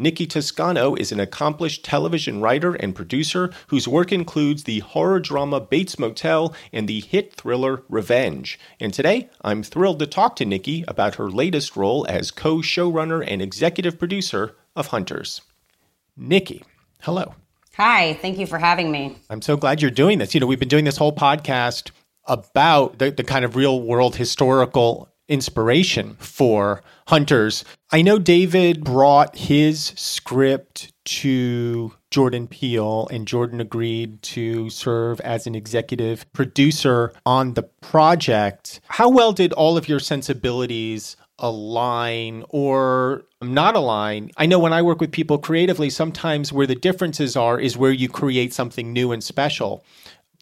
Nikki 0.00 0.26
Toscano 0.26 0.94
is 0.94 1.10
an 1.10 1.18
accomplished 1.18 1.84
television 1.84 2.40
writer 2.40 2.72
and 2.74 2.94
producer 2.94 3.50
whose 3.66 3.88
work 3.88 4.12
includes 4.12 4.62
the 4.62 4.78
horror 4.78 5.18
drama 5.18 5.60
Bates 5.60 5.98
Motel 5.98 6.54
and 6.72 6.88
the 6.88 7.00
hit 7.00 7.34
thriller 7.34 7.82
Revenge. 7.88 8.60
And 8.78 8.94
today, 8.94 9.28
I'm 9.42 9.64
thrilled 9.64 9.98
to 9.98 10.06
talk 10.06 10.36
to 10.36 10.44
Nikki 10.44 10.84
about 10.86 11.16
her 11.16 11.28
latest 11.28 11.76
role 11.76 12.06
as 12.08 12.30
co 12.30 12.58
showrunner 12.58 13.24
and 13.26 13.42
executive 13.42 13.98
producer 13.98 14.54
of 14.76 14.88
Hunters. 14.88 15.40
Nikki, 16.16 16.62
hello. 17.02 17.34
Hi, 17.76 18.14
thank 18.14 18.38
you 18.38 18.46
for 18.46 18.58
having 18.58 18.92
me. 18.92 19.16
I'm 19.28 19.42
so 19.42 19.56
glad 19.56 19.82
you're 19.82 19.90
doing 19.90 20.18
this. 20.18 20.32
You 20.32 20.38
know, 20.38 20.46
we've 20.46 20.60
been 20.60 20.68
doing 20.68 20.84
this 20.84 20.96
whole 20.96 21.12
podcast 21.12 21.90
about 22.24 23.00
the, 23.00 23.10
the 23.10 23.24
kind 23.24 23.44
of 23.44 23.56
real 23.56 23.82
world 23.82 24.14
historical 24.14 25.08
inspiration 25.28 26.16
for 26.18 26.82
hunters. 27.06 27.64
I 27.90 28.02
know 28.02 28.18
David 28.18 28.84
brought 28.84 29.36
his 29.36 29.92
script 29.96 30.92
to 31.04 31.94
Jordan 32.10 32.46
Peele, 32.46 33.08
and 33.10 33.26
Jordan 33.26 33.60
agreed 33.60 34.22
to 34.22 34.70
serve 34.70 35.20
as 35.20 35.46
an 35.46 35.54
executive 35.54 36.30
producer 36.32 37.12
on 37.24 37.54
the 37.54 37.62
project. 37.62 38.80
How 38.88 39.08
well 39.08 39.32
did 39.32 39.52
all 39.52 39.76
of 39.76 39.88
your 39.88 40.00
sensibilities 40.00 41.16
align 41.38 42.44
or 42.48 43.24
not 43.40 43.76
align? 43.76 44.30
I 44.36 44.46
know 44.46 44.58
when 44.58 44.72
I 44.72 44.82
work 44.82 45.00
with 45.00 45.12
people 45.12 45.38
creatively, 45.38 45.90
sometimes 45.90 46.52
where 46.52 46.66
the 46.66 46.74
differences 46.74 47.36
are 47.36 47.60
is 47.60 47.76
where 47.76 47.92
you 47.92 48.08
create 48.08 48.52
something 48.52 48.92
new 48.92 49.12
and 49.12 49.22
special. 49.22 49.84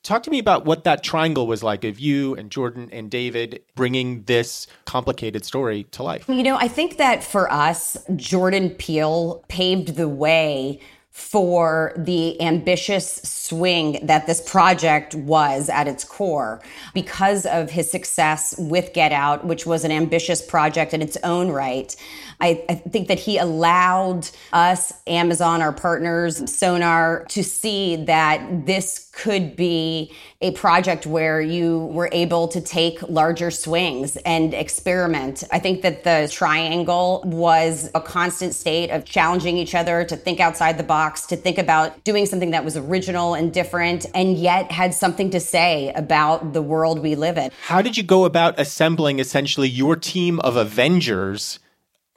Talk 0.07 0.23
to 0.23 0.31
me 0.31 0.39
about 0.39 0.65
what 0.65 0.85
that 0.85 1.03
triangle 1.03 1.49
was 1.49 1.65
like 1.65 1.83
of 1.83 1.99
you 1.99 2.37
and 2.37 2.49
Jordan 2.49 2.89
and 2.93 3.11
David 3.11 3.65
bringing 3.75 4.23
this 4.23 4.69
complicated 4.85 5.45
story 5.45 5.83
to 5.91 6.05
life. 6.05 6.29
You 6.29 6.45
know, 6.45 6.57
I 6.57 6.69
think 6.69 6.99
that 6.99 7.25
for 7.25 7.53
us, 7.53 7.97
Jordan 8.15 8.71
Peele 8.71 9.45
paved 9.49 9.97
the 9.97 10.09
way 10.09 10.79
for 11.11 11.93
the 11.97 12.41
ambitious 12.43 13.15
swing 13.23 13.99
that 14.03 14.27
this 14.27 14.41
project 14.49 15.15
was 15.15 15.69
at 15.71 15.89
its 15.89 16.05
core 16.05 16.63
because 16.93 17.47
of 17.47 17.71
his 17.71 17.91
success 17.91 18.55
with 18.59 18.93
Get 18.93 19.13
Out, 19.13 19.45
which 19.45 19.67
was 19.67 19.83
an 19.83 19.91
ambitious 19.91 20.41
project 20.41 20.93
in 20.93 21.01
its 21.01 21.17
own 21.25 21.51
right. 21.51 21.97
I, 22.41 22.63
I, 22.69 22.75
think 22.75 23.09
that 23.09 23.19
he 23.19 23.39
allowed 23.39 24.29
us, 24.53 24.93
Amazon, 25.07 25.63
our 25.63 25.73
partners, 25.73 26.55
Sonar, 26.55 27.25
to 27.31 27.43
see 27.43 27.97
that 27.97 28.67
this 28.67 29.06
could 29.17 29.57
be 29.57 30.13
a 30.41 30.53
project 30.53 31.07
where 31.07 31.41
you 31.41 31.87
were 31.87 32.09
able 32.13 32.47
to 32.49 32.61
take 32.61 33.03
larger 33.09 33.51
swings 33.51 34.17
and 34.19 34.55
experiment. 34.55 35.43
I 35.51 35.59
think 35.59 35.83
that 35.83 36.05
the 36.05 36.29
triangle 36.31 37.23
was 37.25 37.91
a 37.95 38.01
constant 38.01 38.55
state 38.55 38.91
of 38.91 39.05
challenging 39.05 39.57
each 39.57 39.75
other 39.75 40.05
to 40.05 40.17
think 40.17 40.39
outside 40.39 40.79
the 40.79 40.85
box, 40.85 41.27
to 41.27 41.37
think 41.37 41.59
about 41.59 42.05
doing 42.05 42.27
something 42.27 42.51
that 42.53 42.65
was 42.65 42.77
original 42.77 43.35
and 43.35 43.53
different, 43.53 44.07
and 44.15 44.37
yet 44.37 44.71
had 44.71 44.95
something 44.95 45.31
to 45.31 45.41
say 45.41 45.93
about 45.95 46.53
the 46.53 46.63
world 46.63 47.01
we 47.01 47.15
live 47.15 47.39
in. 47.39 47.51
How 47.63 47.83
did 47.83 47.97
you 47.97 48.03
go 48.03 48.25
about 48.25 48.61
assembling 48.61 49.19
essentially 49.19 49.69
your 49.69 49.97
team 49.97 50.39
of 50.41 50.57
Avengers? 50.57 51.59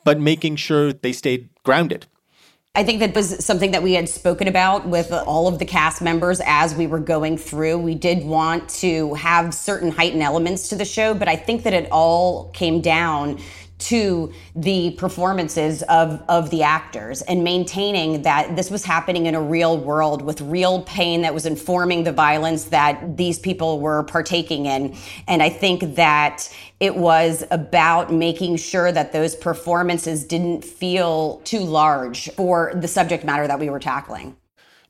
but 0.04 0.20
making 0.20 0.56
sure 0.56 0.94
they 0.94 1.12
stayed 1.12 1.50
grounded. 1.64 2.08
I 2.75 2.84
think 2.84 2.99
that 2.99 3.15
was 3.15 3.43
something 3.43 3.71
that 3.71 3.82
we 3.82 3.93
had 3.93 4.08
spoken 4.08 4.47
about 4.47 4.88
with 4.88 5.12
all 5.12 5.47
of 5.47 5.58
the 5.58 5.65
cast 5.65 6.03
members 6.03 6.39
as 6.45 6.75
we 6.75 6.86
were 6.86 6.99
going 6.99 7.36
through. 7.36 7.79
We 7.79 7.95
did 7.95 8.23
want 8.23 8.69
to 8.69 9.15
have 9.15 9.55
certain 9.55 9.91
heightened 9.91 10.21
elements 10.21 10.69
to 10.69 10.75
the 10.75 10.86
show, 10.86 11.15
but 11.15 11.27
I 11.27 11.36
think 11.36 11.63
that 11.63 11.73
it 11.73 11.89
all 11.91 12.51
came 12.51 12.79
down 12.79 13.41
to 13.80 14.32
the 14.56 14.92
performances 14.92 15.82
of, 15.84 16.22
of 16.28 16.50
the 16.50 16.63
actors 16.63 17.22
and 17.24 17.44
maintaining 17.44 18.22
that 18.24 18.56
this 18.56 18.70
was 18.70 18.84
happening 18.84 19.26
in 19.26 19.36
a 19.36 19.42
real 19.42 19.78
world 19.78 20.22
with 20.22 20.42
real 20.42 20.84
pain 20.84 21.22
that 21.22 21.34
was 21.34 21.46
informing 21.46 22.04
the 22.04 22.12
violence 22.12 22.65
that 22.65 23.18
these 23.18 23.39
people 23.39 23.80
were 23.80 24.04
partaking 24.04 24.65
in. 24.65 24.96
And 25.28 25.42
I 25.42 25.50
think 25.50 25.96
that 25.96 26.54
it 26.80 26.96
was 26.96 27.44
about 27.52 28.13
making 28.13 28.58
sure 28.58 28.92
that 28.92 29.13
those 29.13 29.36
performances 29.36 30.26
didn't 30.26 30.63
feel 30.63 31.42
too 31.46 31.60
large 31.60 32.30
for 32.32 32.74
the 32.76 32.88
subject 32.88 33.24
matter 33.24 33.48
that 33.48 33.60
we 33.60 33.70
were 33.70 33.80
tackling 33.80 34.36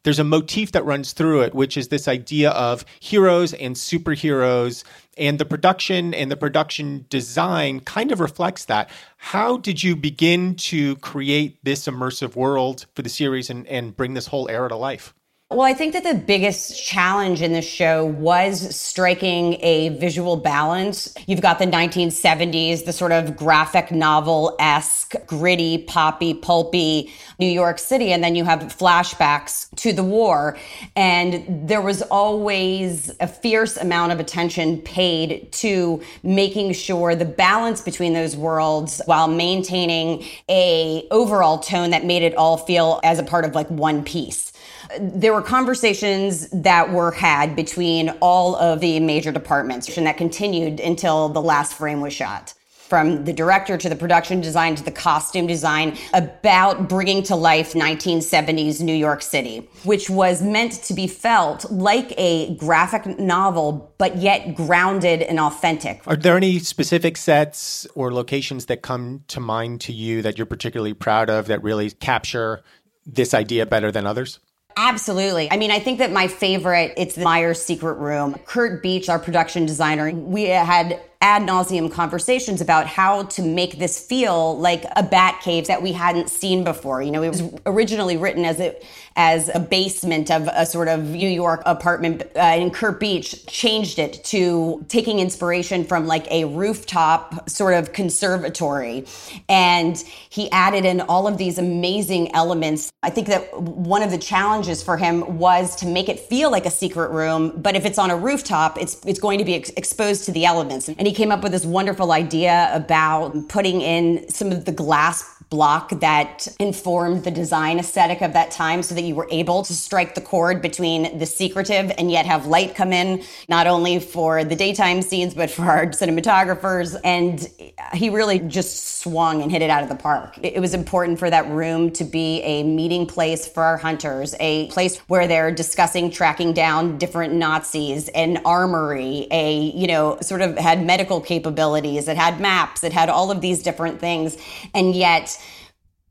there's 0.04 0.20
a 0.20 0.24
motif 0.24 0.72
that 0.72 0.86
runs 0.86 1.14
through 1.14 1.42
it, 1.42 1.54
which 1.54 1.78
is 1.78 1.90
this 1.90 2.08
idea 2.08 2.52
of 2.52 2.86
heroes 3.00 3.54
and 3.54 3.76
superheroes. 3.76 4.84
And 5.20 5.38
the 5.38 5.46
production 5.46 6.14
and 6.14 6.32
the 6.32 6.38
production 6.38 7.06
design 7.10 7.82
kind 7.82 8.12
of 8.12 8.22
reflects 8.22 8.66
that. 8.66 8.90
How 9.18 9.58
did 9.58 9.84
you 9.84 9.98
begin 9.98 10.56
to 10.56 10.96
create 10.98 11.64
this 11.64 11.88
immersive 11.88 12.36
world 12.36 12.86
for 12.96 13.02
the 13.02 13.10
series 13.10 13.50
and, 13.50 13.68
and 13.68 13.96
bring 13.96 14.14
this 14.14 14.28
whole 14.28 14.50
era 14.50 14.70
to 14.70 14.76
life? 14.78 15.14
Well, 15.52 15.62
I 15.62 15.74
think 15.74 15.94
that 15.94 16.04
the 16.04 16.14
biggest 16.14 16.80
challenge 16.80 17.42
in 17.42 17.54
this 17.54 17.66
show 17.66 18.06
was 18.06 18.76
striking 18.76 19.58
a 19.62 19.90
visual 19.90 20.38
balance. 20.38 21.12
You've 21.26 21.42
got 21.42 21.58
the 21.58 21.66
1970s, 21.66 22.86
the 22.86 22.94
sort 22.94 23.12
of 23.12 23.36
graphic 23.36 23.92
novel 23.92 24.56
esque, 24.60 25.16
gritty, 25.26 25.80
poppy, 25.80 26.36
pulpy 26.36 27.12
New 27.40 27.48
York 27.48 27.80
City, 27.80 28.14
and 28.14 28.24
then 28.24 28.36
you 28.36 28.46
have 28.46 28.60
flashbacks 28.60 29.76
to 29.78 29.92
the 29.92 30.04
war. 30.04 30.56
And 30.96 31.68
there 31.68 31.82
was 31.82 32.04
always 32.04 33.12
a 33.20 33.26
fierce 33.26 33.76
amount 33.76 34.12
of 34.12 34.20
attention 34.20 34.78
paid 34.84 35.52
to 35.54 36.00
making 36.22 36.74
sure 36.74 37.16
the 37.16 37.26
balance 37.26 37.82
between 37.82 38.14
those 38.14 38.38
worlds 38.38 39.02
while 39.08 39.28
maintaining 39.28 40.24
a 40.48 41.08
overall 41.10 41.58
tone 41.58 41.90
that 41.90 42.06
made 42.06 42.22
it 42.22 42.36
all 42.36 42.56
feel 42.56 43.00
as 43.04 43.18
a 43.18 43.24
part 43.24 43.46
of 43.46 43.56
like 43.56 43.68
one 43.70 44.04
piece. 44.04 44.54
There 45.00 45.34
were 45.34 45.39
conversations 45.42 46.50
that 46.50 46.92
were 46.92 47.12
had 47.12 47.56
between 47.56 48.10
all 48.22 48.56
of 48.56 48.80
the 48.80 49.00
major 49.00 49.32
departments, 49.32 49.98
and 49.98 50.08
that 50.08 50.18
continued 50.18 50.80
until 50.80 51.30
the 51.30 51.42
last 51.42 51.74
frame 51.74 52.02
was 52.02 52.14
shot 52.14 52.54
from 52.90 53.24
the 53.24 53.32
director 53.32 53.78
to 53.78 53.88
the 53.88 53.96
production 53.96 54.42
design 54.42 54.76
to 54.76 54.84
the 54.84 54.92
costume 54.92 55.46
design 55.46 55.96
about 56.16 56.90
bringing 56.90 57.22
to 57.22 57.36
life 57.36 57.74
1970s 57.74 58.82
New 58.82 58.96
York 58.96 59.22
City, 59.22 59.70
which 59.84 60.10
was 60.10 60.42
meant 60.42 60.74
to 60.84 60.96
be 60.96 61.06
felt 61.06 61.70
like 61.72 62.12
a 62.18 62.56
graphic 62.56 63.20
novel, 63.20 63.94
but 64.00 64.18
yet 64.18 64.56
grounded 64.56 65.22
and 65.22 65.40
authentic. 65.40 66.02
Are 66.08 66.16
there 66.16 66.36
any 66.36 66.58
specific 66.58 67.16
sets 67.16 67.86
or 67.94 68.12
locations 68.12 68.66
that 68.66 68.82
come 68.82 69.24
to 69.28 69.40
mind 69.40 69.82
to 69.82 69.94
you 69.94 70.24
that 70.24 70.40
you're 70.40 70.48
particularly 70.48 70.96
proud 70.96 71.30
of 71.30 71.46
that 71.46 71.62
really 71.62 71.92
capture 71.92 72.64
this 73.06 73.36
idea 73.36 73.68
better 73.68 73.92
than 73.92 74.08
others? 74.08 74.40
Absolutely. 74.82 75.52
I 75.52 75.58
mean, 75.58 75.72
I 75.72 75.80
think 75.80 76.00
that 76.00 76.10
my 76.10 76.30
favorite, 76.30 76.94
it's 76.96 77.16
the 77.16 77.24
Meyer's 77.26 77.62
secret 77.62 77.96
room. 77.96 78.36
Kurt 78.46 78.82
Beach, 78.82 79.10
our 79.10 79.20
production 79.20 79.66
designer, 79.66 80.10
we 80.10 80.44
had 80.46 81.02
ad 81.22 81.42
nauseum 81.42 81.92
conversations 81.92 82.62
about 82.62 82.88
how 82.88 83.24
to 83.24 83.42
make 83.42 83.78
this 83.78 84.00
feel 84.00 84.58
like 84.58 84.86
a 84.96 85.04
bat 85.04 85.42
cave 85.44 85.68
that 85.68 85.82
we 85.82 85.92
hadn't 85.92 86.30
seen 86.30 86.64
before. 86.64 87.02
You 87.02 87.12
know, 87.12 87.22
it 87.22 87.30
was 87.30 87.44
originally 87.66 88.16
written 88.16 88.46
as 88.46 88.60
a 88.62 88.74
as 89.18 89.50
a 89.54 89.60
basement 89.60 90.32
of 90.32 90.48
a 90.54 90.66
sort 90.66 90.88
of 90.88 91.04
New 91.10 91.28
York 91.28 91.62
apartment, 91.66 92.22
uh, 92.38 92.40
and 92.40 92.74
Kurt 92.74 93.02
Beach 93.02 93.46
changed 93.48 94.00
it 94.00 94.24
to 94.26 94.86
taking 94.88 95.20
inspiration 95.20 95.84
from 95.84 96.08
like 96.08 96.26
a 96.32 96.46
rooftop 96.46 97.50
sort 97.50 97.74
of 97.74 97.92
conservatory, 97.92 99.06
and 99.50 99.98
he 100.30 100.50
added 100.52 100.86
in 100.86 101.02
all 101.02 101.28
of 101.28 101.38
these 101.38 101.58
amazing 101.58 102.34
elements. 102.34 102.94
I 103.04 103.10
think 103.10 103.28
that 103.28 103.60
one 103.60 104.04
of 104.04 104.12
the 104.12 104.18
challenges 104.18 104.82
for 104.82 104.96
him 104.96 105.38
was 105.38 105.76
to 105.78 105.86
make 105.86 106.08
it 106.08 106.18
feel 106.18 106.50
like 106.50 106.66
a 106.66 106.72
secret 106.72 107.12
room, 107.12 107.52
but 107.58 107.76
if 107.76 107.86
it's 107.86 107.98
on 107.98 108.12
a 108.12 108.16
rooftop, 108.16 108.78
it's 108.78 109.04
it's 109.06 109.20
going 109.20 109.40
to 109.40 109.46
be 109.46 109.56
ex- 109.56 109.72
exposed 109.72 110.24
to 110.26 110.32
the 110.32 110.46
elements. 110.46 110.88
And 110.88 111.09
he 111.10 111.16
came 111.16 111.32
up 111.32 111.42
with 111.42 111.52
this 111.52 111.66
wonderful 111.66 112.12
idea 112.12 112.70
about 112.72 113.48
putting 113.48 113.82
in 113.82 114.30
some 114.30 114.52
of 114.52 114.66
the 114.66 114.72
glass 114.72 115.28
block 115.50 115.90
that 116.00 116.48
informed 116.60 117.24
the 117.24 117.32
design 117.32 117.80
aesthetic 117.80 118.22
of 118.22 118.34
that 118.34 118.52
time 118.52 118.84
so 118.84 118.94
that 118.94 119.02
you 119.02 119.16
were 119.16 119.28
able 119.32 119.64
to 119.64 119.74
strike 119.74 120.14
the 120.14 120.22
chord 120.22 120.62
between 120.62 121.18
the 121.18 121.26
secretive 121.26 121.92
and 121.98 122.12
yet 122.12 122.26
have 122.26 122.46
light 122.46 122.76
come 122.76 122.94
in, 122.94 123.24
not 123.48 123.66
only 123.66 124.00
for 124.00 124.44
the 124.44 124.56
daytime 124.56 125.02
scenes, 125.02 125.34
but 125.34 125.50
for 125.50 125.64
our 125.64 125.88
cinematographers. 125.88 127.00
And 127.04 127.50
he 127.94 128.10
really 128.10 128.40
just 128.40 129.00
swung 129.00 129.42
and 129.42 129.52
hit 129.52 129.62
it 129.62 129.70
out 129.72 129.82
of 129.82 129.90
the 129.90 129.96
park. 129.96 130.38
It 130.44 130.60
was 130.60 130.74
important 130.74 131.18
for 131.18 131.30
that 131.30 131.50
room 131.50 131.92
to 131.92 132.04
be 132.04 132.42
a 132.44 132.64
meeting 132.64 133.08
place 133.08 133.48
for 133.48 133.64
our 133.64 133.78
hunters, 133.78 134.36
a 134.40 134.68
place 134.68 134.98
where 135.08 135.28
they're 135.28 135.52
discussing 135.52 136.12
tracking 136.12 136.54
down 136.54 136.98
different 137.00 137.34
Nazis, 137.34 138.08
an 138.10 138.42
armory, 138.46 139.28
a, 139.32 139.72
you 139.76 139.88
know, 139.88 140.20
sort 140.22 140.42
of 140.42 140.58
had 140.58 140.86
medical 140.86 141.22
capabilities, 141.22 142.08
it 142.08 142.18
had 142.18 142.40
maps, 142.40 142.84
it 142.84 142.94
had 142.94 143.10
all 143.10 143.32
of 143.32 143.42
these 143.42 143.64
different 143.64 144.00
things. 144.00 144.38
And 144.74 144.94
yet, 144.94 145.39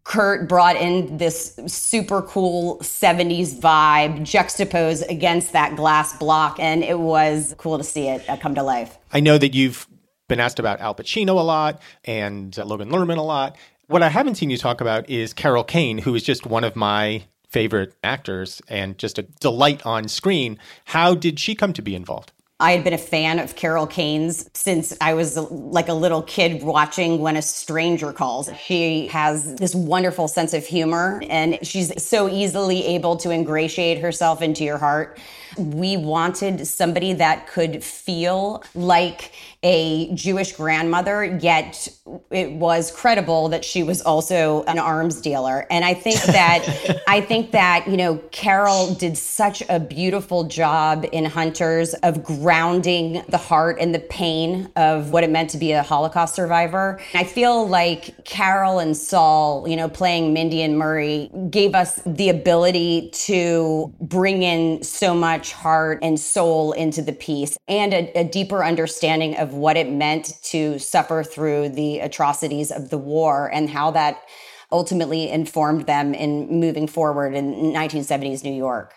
Kurt 0.08 0.48
brought 0.48 0.76
in 0.76 1.18
this 1.18 1.60
super 1.66 2.22
cool 2.22 2.78
70s 2.78 3.60
vibe 3.60 4.22
juxtaposed 4.22 5.04
against 5.10 5.52
that 5.52 5.76
glass 5.76 6.16
block. 6.16 6.58
And 6.58 6.82
it 6.82 6.98
was 6.98 7.54
cool 7.58 7.76
to 7.76 7.84
see 7.84 8.08
it 8.08 8.26
uh, 8.26 8.38
come 8.38 8.54
to 8.54 8.62
life. 8.62 8.96
I 9.12 9.20
know 9.20 9.36
that 9.36 9.54
you've 9.54 9.86
been 10.26 10.40
asked 10.40 10.58
about 10.58 10.80
Al 10.80 10.94
Pacino 10.94 11.38
a 11.38 11.42
lot 11.42 11.82
and 12.06 12.58
uh, 12.58 12.64
Logan 12.64 12.88
Lerman 12.88 13.18
a 13.18 13.22
lot. 13.22 13.58
What 13.88 14.02
I 14.02 14.08
haven't 14.08 14.36
seen 14.36 14.48
you 14.48 14.56
talk 14.56 14.80
about 14.80 15.10
is 15.10 15.34
Carol 15.34 15.62
Kane, 15.62 15.98
who 15.98 16.14
is 16.14 16.22
just 16.22 16.46
one 16.46 16.64
of 16.64 16.74
my 16.74 17.24
favorite 17.50 17.94
actors 18.02 18.62
and 18.66 18.96
just 18.96 19.18
a 19.18 19.22
delight 19.22 19.84
on 19.84 20.08
screen. 20.08 20.58
How 20.86 21.14
did 21.14 21.38
she 21.38 21.54
come 21.54 21.74
to 21.74 21.82
be 21.82 21.94
involved? 21.94 22.32
I 22.60 22.72
had 22.72 22.82
been 22.82 22.92
a 22.92 22.98
fan 22.98 23.38
of 23.38 23.54
Carol 23.54 23.86
Kane's 23.86 24.50
since 24.52 24.92
I 25.00 25.14
was 25.14 25.36
like 25.36 25.86
a 25.86 25.92
little 25.92 26.22
kid 26.22 26.64
watching 26.64 27.20
When 27.20 27.36
a 27.36 27.42
Stranger 27.42 28.12
Calls. 28.12 28.50
She 28.64 29.06
has 29.08 29.54
this 29.54 29.76
wonderful 29.76 30.26
sense 30.26 30.52
of 30.54 30.66
humor 30.66 31.22
and 31.30 31.60
she's 31.62 32.02
so 32.02 32.28
easily 32.28 32.84
able 32.84 33.16
to 33.18 33.30
ingratiate 33.30 34.00
herself 34.00 34.42
into 34.42 34.64
your 34.64 34.76
heart. 34.76 35.20
We 35.56 35.96
wanted 35.96 36.66
somebody 36.66 37.12
that 37.14 37.46
could 37.46 37.82
feel 37.82 38.62
like 38.74 39.32
a 39.62 40.14
Jewish 40.14 40.52
grandmother, 40.52 41.24
yet 41.24 41.88
it 42.30 42.52
was 42.52 42.92
credible 42.92 43.48
that 43.48 43.64
she 43.64 43.82
was 43.82 44.00
also 44.00 44.62
an 44.64 44.78
arms 44.78 45.20
dealer. 45.20 45.66
And 45.68 45.84
I 45.84 45.94
think 45.94 46.22
that 46.22 47.02
I 47.08 47.20
think 47.20 47.50
that, 47.52 47.88
you 47.88 47.96
know, 47.96 48.18
Carol 48.30 48.94
did 48.94 49.18
such 49.18 49.62
a 49.68 49.80
beautiful 49.80 50.44
job 50.44 51.06
in 51.10 51.24
Hunters 51.24 51.94
of 51.94 52.22
grounding 52.22 53.24
the 53.28 53.38
heart 53.38 53.78
and 53.80 53.94
the 53.94 53.98
pain 53.98 54.70
of 54.76 55.10
what 55.10 55.24
it 55.24 55.30
meant 55.30 55.50
to 55.50 55.58
be 55.58 55.72
a 55.72 55.82
Holocaust 55.82 56.36
survivor. 56.36 57.00
I 57.14 57.24
feel 57.24 57.66
like 57.68 58.24
Carol 58.24 58.78
and 58.78 58.96
Saul, 58.96 59.66
you 59.68 59.76
know, 59.76 59.88
playing 59.88 60.32
Mindy 60.32 60.62
and 60.62 60.78
Murray 60.78 61.30
gave 61.50 61.74
us 61.74 62.00
the 62.06 62.28
ability 62.28 63.10
to 63.12 63.92
bring 64.00 64.42
in 64.42 64.84
so 64.84 65.14
much 65.14 65.37
heart 65.46 65.98
and 66.02 66.18
soul 66.18 66.72
into 66.72 67.02
the 67.02 67.12
piece 67.12 67.56
and 67.68 67.92
a, 67.92 68.10
a 68.18 68.24
deeper 68.24 68.64
understanding 68.64 69.36
of 69.36 69.54
what 69.54 69.76
it 69.76 69.90
meant 69.90 70.32
to 70.42 70.78
suffer 70.78 71.22
through 71.22 71.68
the 71.70 72.00
atrocities 72.00 72.70
of 72.70 72.90
the 72.90 72.98
war 72.98 73.50
and 73.52 73.70
how 73.70 73.90
that 73.90 74.22
ultimately 74.70 75.30
informed 75.30 75.86
them 75.86 76.14
in 76.14 76.60
moving 76.60 76.86
forward 76.86 77.34
in 77.34 77.54
1970s 77.72 78.44
New 78.44 78.52
York. 78.52 78.94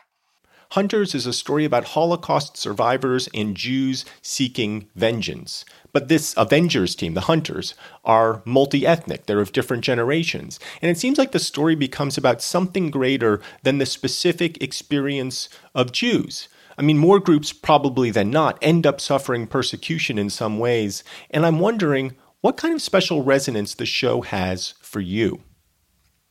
Hunters 0.71 1.13
is 1.13 1.25
a 1.25 1.33
story 1.33 1.65
about 1.65 1.83
Holocaust 1.83 2.55
survivors 2.55 3.27
and 3.33 3.57
Jews 3.57 4.05
seeking 4.21 4.87
vengeance. 4.95 5.65
But 5.93 6.07
this 6.07 6.33
Avengers 6.37 6.95
team, 6.95 7.13
the 7.13 7.21
Hunters, 7.21 7.75
are 8.05 8.41
multi 8.45 8.85
ethnic. 8.85 9.25
They're 9.25 9.41
of 9.41 9.51
different 9.51 9.83
generations. 9.83 10.59
And 10.81 10.89
it 10.89 10.97
seems 10.97 11.17
like 11.17 11.31
the 11.31 11.39
story 11.39 11.75
becomes 11.75 12.17
about 12.17 12.41
something 12.41 12.91
greater 12.91 13.41
than 13.63 13.77
the 13.77 13.85
specific 13.85 14.61
experience 14.63 15.49
of 15.75 15.91
Jews. 15.91 16.47
I 16.77 16.81
mean, 16.81 16.97
more 16.97 17.19
groups 17.19 17.53
probably 17.53 18.11
than 18.11 18.31
not 18.31 18.57
end 18.61 18.87
up 18.87 19.01
suffering 19.01 19.47
persecution 19.47 20.17
in 20.17 20.29
some 20.29 20.57
ways. 20.57 21.03
And 21.29 21.45
I'm 21.45 21.59
wondering 21.59 22.15
what 22.39 22.57
kind 22.57 22.73
of 22.73 22.81
special 22.81 23.23
resonance 23.23 23.75
the 23.75 23.85
show 23.85 24.21
has 24.21 24.73
for 24.81 24.99
you. 24.99 25.41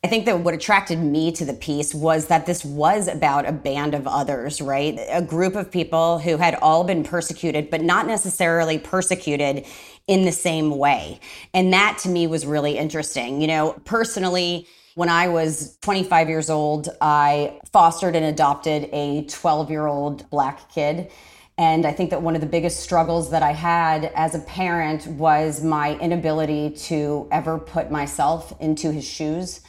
I 0.02 0.08
think 0.08 0.24
that 0.24 0.40
what 0.40 0.54
attracted 0.54 0.98
me 0.98 1.30
to 1.32 1.44
the 1.44 1.52
piece 1.52 1.94
was 1.94 2.28
that 2.28 2.46
this 2.46 2.64
was 2.64 3.06
about 3.06 3.46
a 3.46 3.52
band 3.52 3.92
of 3.94 4.06
others, 4.06 4.62
right? 4.62 4.98
A 5.10 5.20
group 5.20 5.54
of 5.54 5.70
people 5.70 6.18
who 6.18 6.38
had 6.38 6.54
all 6.62 6.84
been 6.84 7.04
persecuted, 7.04 7.68
but 7.68 7.82
not 7.82 8.06
necessarily 8.06 8.78
persecuted 8.78 9.66
in 10.06 10.24
the 10.24 10.32
same 10.32 10.78
way. 10.78 11.20
And 11.52 11.70
that 11.74 11.98
to 11.98 12.08
me 12.08 12.26
was 12.26 12.46
really 12.46 12.78
interesting. 12.78 13.42
You 13.42 13.48
know, 13.48 13.72
personally, 13.84 14.66
when 14.94 15.10
I 15.10 15.28
was 15.28 15.76
25 15.82 16.30
years 16.30 16.48
old, 16.48 16.88
I 17.02 17.60
fostered 17.70 18.16
and 18.16 18.24
adopted 18.24 18.88
a 18.92 19.24
12 19.24 19.70
year 19.70 19.86
old 19.86 20.28
black 20.30 20.72
kid. 20.72 21.10
And 21.58 21.84
I 21.84 21.92
think 21.92 22.08
that 22.08 22.22
one 22.22 22.34
of 22.34 22.40
the 22.40 22.46
biggest 22.46 22.80
struggles 22.80 23.30
that 23.32 23.42
I 23.42 23.52
had 23.52 24.10
as 24.14 24.34
a 24.34 24.38
parent 24.38 25.06
was 25.06 25.62
my 25.62 25.98
inability 25.98 26.70
to 26.86 27.28
ever 27.30 27.58
put 27.58 27.90
myself 27.90 28.58
into 28.60 28.90
his 28.90 29.06
shoes. 29.06 29.60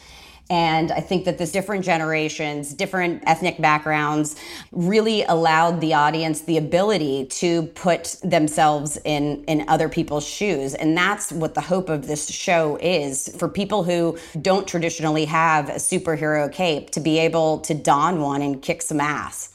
And 0.52 0.92
I 0.92 1.00
think 1.00 1.24
that 1.24 1.38
this 1.38 1.54
different 1.54 1.86
generations, 1.86 2.74
different 2.74 3.24
ethnic 3.26 3.62
backgrounds 3.62 4.36
really 4.74 5.24
allowed 5.24 5.80
the 5.80 5.94
audience 5.94 6.42
the 6.42 6.58
ability 6.58 7.28
to 7.28 7.64
put 7.68 8.18
themselves 8.22 8.98
in, 9.06 9.46
in 9.46 9.64
other 9.70 9.88
people's 9.88 10.28
shoes. 10.28 10.74
And 10.74 10.98
that's 10.98 11.32
what 11.32 11.56
the 11.56 11.62
hope 11.62 11.88
of 11.88 12.06
this 12.06 12.30
show 12.30 12.78
is 12.82 13.34
for 13.40 13.48
people 13.48 13.86
who 13.86 14.18
don't 14.42 14.68
traditionally 14.68 15.24
have 15.24 15.70
a 15.70 15.76
superhero 15.76 16.52
cape 16.52 16.90
to 16.92 17.00
be 17.00 17.18
able 17.20 17.60
to 17.62 17.74
don 17.74 18.20
one 18.20 18.42
and 18.42 18.62
kick 18.62 18.82
some 18.82 19.00
ass. 19.00 19.51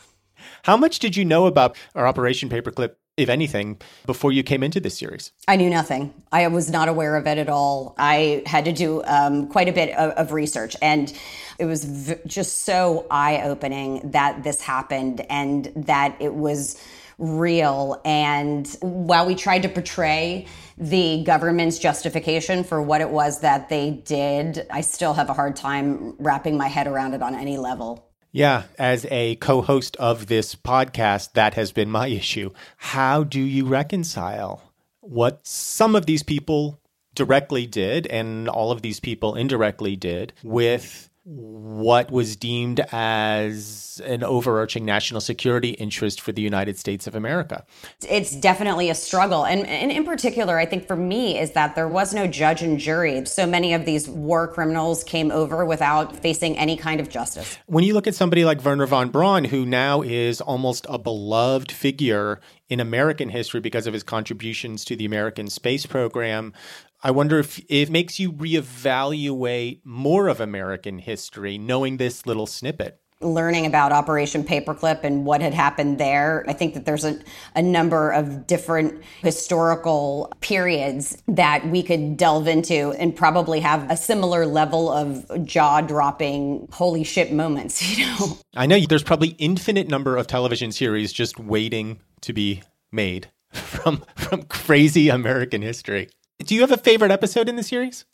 How 0.67 0.77
much 0.77 0.99
did 0.99 1.17
you 1.17 1.25
know 1.25 1.47
about 1.47 1.77
our 1.95 2.09
Operation 2.09 2.49
Paperclip 2.49 2.97
if 3.17 3.29
anything, 3.29 3.81
before 4.05 4.33
you 4.33 4.43
came 4.43 4.65
into 4.65 4.81
this 4.81 4.99
series? 4.99 5.31
I 5.47 5.55
knew 5.55 5.71
nothing. 5.71 6.13
I 6.33 6.49
was 6.49 6.73
not 6.73 6.89
aware 6.89 7.15
of 7.15 7.29
it 7.29 7.39
at 7.39 7.49
all. 7.49 7.95
I 7.99 8.43
had 8.47 8.65
to 8.65 8.73
do 8.73 9.01
um, 9.05 9.47
quite 9.47 9.69
a 9.69 9.73
bit 9.73 9.97
of, 9.97 10.11
of, 10.15 10.33
research, 10.33 10.75
and 10.83 11.13
it 11.61 11.67
was 11.67 11.85
v- 11.85 12.17
just 12.27 12.65
so 12.65 13.07
eye 13.13 13.43
opening 13.43 14.11
that 14.11 14.43
this 14.43 14.61
happened 14.61 15.25
and 15.31 15.73
that 15.77 16.17
it 16.19 16.35
was 16.35 16.83
real. 17.17 18.03
And 18.05 18.67
while 18.81 19.25
we 19.25 19.37
tried 19.37 19.63
to 19.63 19.69
portray 19.69 20.47
the 20.77 21.23
government's 21.23 21.79
justification 21.79 22.65
for 22.65 22.83
what 22.83 23.01
it 23.01 23.11
was 23.11 23.39
that 23.43 23.69
they 23.69 23.93
did, 24.05 24.67
I 24.69 24.81
still 24.81 25.15
have 25.15 25.31
a 25.31 25.33
hard 25.33 25.55
time 25.55 26.17
wrapping 26.19 26.57
my 26.57 26.67
head 26.67 26.89
around 26.89 27.15
it 27.15 27.23
on 27.23 27.37
any 27.37 27.57
level. 27.57 28.06
Yeah, 28.37 28.65
as 28.79 29.07
a 29.11 29.37
co 29.37 29.63
host 29.63 29.97
of 29.97 30.27
this 30.27 30.55
podcast, 30.55 31.33
that 31.33 31.55
has 31.55 31.73
been 31.73 31.91
my 31.91 32.09
issue. 32.09 32.51
How 32.77 33.25
do 33.25 33.41
you 33.41 33.65
reconcile 33.65 34.75
what 35.01 35.47
some 35.47 35.97
of 35.97 36.05
these 36.05 36.23
people 36.23 36.79
directly 37.15 37.67
did 37.67 38.07
and 38.09 38.47
all 38.47 38.73
of 38.73 38.83
these 38.83 39.01
people 39.01 39.37
indirectly 39.37 39.97
did 39.97 40.35
with 40.43 41.09
what 41.29 42.13
was 42.13 42.37
deemed 42.37 42.79
as 42.93 44.01
an 44.05 44.23
overarching 44.23 44.85
national 44.85 45.21
security 45.21 45.71
interest 45.71 46.21
for 46.21 46.31
the 46.31 46.41
United 46.41 46.79
States 46.79 47.09
of 47.09 47.17
America. 47.17 47.65
It's 48.09 48.37
definitely 48.37 48.91
a 48.91 48.95
struggle. 48.95 49.45
And, 49.45 49.67
and, 49.67 49.91
in 49.91 50.05
particular, 50.05 50.57
I 50.57 50.67
think 50.67 50.87
for 50.87 50.95
me, 50.95 51.37
is 51.37 51.51
that 51.53 51.75
there 51.75 51.89
was 51.89 52.15
no 52.15 52.29
judge 52.29 52.63
and 52.63 52.79
jury. 52.79 53.27
So 53.27 53.45
many 53.45 53.75
of 53.75 53.85
these 53.85 54.09
war 54.09 54.47
criminals 54.47 55.03
came 55.03 55.33
over 55.33 55.65
without 55.65 56.15
facing 56.15 56.57
any 56.59 56.77
kind 56.77 57.01
of 57.01 57.09
justice. 57.09 57.59
When 57.67 57.83
you 57.83 57.95
look 57.95 58.07
at 58.07 58.15
somebody 58.15 58.45
like 58.45 58.65
Wernher 58.65 58.87
von 58.87 59.09
Braun, 59.09 59.47
who 59.47 59.67
now 59.67 60.03
is 60.03 60.41
almost 60.41 60.87
a 60.89 60.97
beloved 60.97 61.73
figure 61.73 62.41
in 62.69 62.81
American 62.81 63.29
history 63.29 63.61
because 63.61 63.87
of 63.87 63.95
his 63.95 64.03
contributions 64.03 64.85
to 64.85 64.97
the 64.97 65.05
American 65.05 65.49
space 65.49 65.87
program, 65.87 66.53
I 67.07 67.13
wonder 67.13 67.39
if 67.39 67.65
it 67.69 67.89
makes 67.89 68.19
you 68.19 68.33
reevaluate 68.33 69.83
more 69.85 70.27
of 70.27 70.41
American 70.41 70.99
history 70.99 71.57
knowing 71.57 71.99
this 71.99 72.27
little 72.27 72.49
snippet 72.49 73.01
learning 73.21 73.65
about 73.65 73.93
Operation 73.93 74.43
Paperclip 74.43 75.05
and 75.05 75.25
what 75.25 75.41
had 75.41 75.55
happened 75.55 75.99
there. 75.99 76.45
I 76.49 76.53
think 76.53 76.75
that 76.75 76.85
there's 76.85 77.05
a, 77.05 77.19
a 77.55 77.63
number 77.63 78.11
of 78.11 78.49
different 78.49 79.03
historical 79.23 80.33
periods 80.41 81.23
that 81.29 81.67
we 81.69 81.85
could 81.85 82.17
delve 82.17 82.49
into 82.49 82.91
and 82.99 83.15
probably 83.15 83.61
have 83.61 83.89
a 83.89 83.97
similar 83.97 84.45
level 84.45 84.91
of 84.91 85.47
jaw 85.47 85.83
dropping, 85.83 86.69
holy 86.73 87.05
shit 87.05 87.33
moments, 87.33 87.89
you 87.97 88.05
know? 88.05 88.37
I 88.57 88.67
know 88.67 88.81
there's 88.81 89.05
probably 89.05 89.37
infinite 89.39 89.89
number 89.89 90.17
of 90.17 90.27
television 90.27 90.73
series 90.73 91.13
just 91.13 91.39
waiting 91.39 92.01
to 92.23 92.33
be 92.33 92.65
made 92.91 93.31
from 93.53 94.05
from 94.17 94.43
crazy 94.43 95.09
American 95.09 95.63
history. 95.63 96.09
Do 96.45 96.55
you 96.55 96.61
have 96.61 96.71
a 96.71 96.77
favorite 96.77 97.11
episode 97.11 97.49
in 97.49 97.57
the 97.57 97.63
series? 97.63 98.05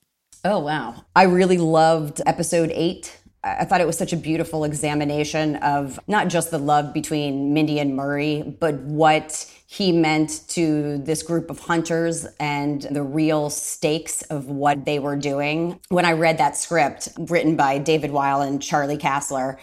Oh, 0.45 0.61
wow. 0.61 1.05
I 1.15 1.25
really 1.25 1.59
loved 1.59 2.23
episode 2.25 2.71
eight. 2.73 3.19
I 3.45 3.65
thought 3.65 3.81
it 3.81 3.87
was 3.87 3.99
such 3.99 4.13
a 4.13 4.17
beautiful 4.17 4.63
examination 4.63 5.57
of 5.57 5.99
not 6.07 6.29
just 6.29 6.53
the 6.53 6.59
love 6.59 6.95
between 6.95 7.53
Mindy 7.53 7.81
and 7.81 7.97
Murray, 7.97 8.57
but 8.61 8.77
what 8.77 9.53
he 9.67 9.91
meant 9.91 10.43
to 10.49 10.99
this 10.99 11.25
group 11.25 11.51
of 11.51 11.59
hunters 11.59 12.25
and 12.39 12.83
the 12.83 13.03
real 13.03 13.51
stakes 13.51 14.23
of 14.23 14.47
what 14.47 14.85
they 14.85 15.01
were 15.01 15.17
doing. 15.17 15.81
When 15.89 16.05
I 16.05 16.13
read 16.13 16.39
that 16.39 16.57
script 16.57 17.09
written 17.19 17.57
by 17.57 17.79
David 17.79 18.13
Weil 18.13 18.43
and 18.43 18.63
Charlie 18.63 18.99
Kassler, 18.99 19.59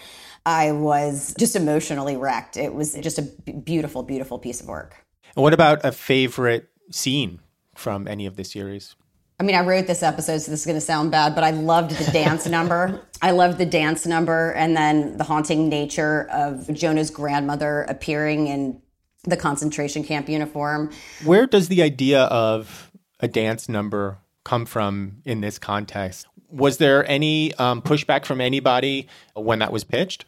I 0.45 0.73
was 0.73 1.33
just 1.39 1.55
emotionally 1.55 2.17
wrecked. 2.17 2.57
It 2.57 2.73
was 2.73 2.95
just 2.95 3.19
a 3.19 3.21
beautiful, 3.21 4.03
beautiful 4.03 4.37
piece 4.37 4.59
of 4.59 4.67
work. 4.67 4.95
And 5.37 5.43
what 5.43 5.53
about 5.53 5.85
a 5.85 5.93
favorite 5.93 6.67
scene 6.91 7.39
from 7.79 8.07
any 8.07 8.25
of 8.25 8.35
the 8.35 8.43
series? 8.43 8.95
I 9.39 9.43
mean, 9.43 9.55
I 9.55 9.61
wrote 9.61 9.87
this 9.87 10.03
episode, 10.03 10.39
so 10.39 10.51
this 10.51 10.59
is 10.59 10.65
going 10.65 10.77
to 10.77 10.81
sound 10.81 11.11
bad, 11.11 11.33
but 11.33 11.45
I 11.45 11.51
loved 11.51 11.91
the 11.91 12.11
dance 12.11 12.45
number. 12.57 12.99
I 13.21 13.31
loved 13.31 13.57
the 13.57 13.65
dance 13.65 14.05
number 14.05 14.51
and 14.51 14.75
then 14.75 15.17
the 15.17 15.23
haunting 15.23 15.69
nature 15.69 16.27
of 16.31 16.71
Jonah's 16.73 17.09
grandmother 17.09 17.83
appearing 17.83 18.47
in 18.47 18.81
the 19.23 19.37
concentration 19.37 20.03
camp 20.03 20.27
uniform. 20.27 20.91
Where 21.23 21.47
does 21.47 21.69
the 21.69 21.81
idea 21.81 22.23
of 22.23 22.91
a 23.21 23.27
dance 23.27 23.69
number 23.69 24.17
come 24.43 24.65
from 24.65 25.21
in 25.25 25.41
this 25.41 25.57
context? 25.57 26.27
Was 26.49 26.77
there 26.77 27.09
any 27.09 27.53
um, 27.55 27.81
pushback 27.81 28.25
from 28.25 28.41
anybody 28.41 29.07
when 29.35 29.59
that 29.59 29.71
was 29.71 29.83
pitched? 29.83 30.25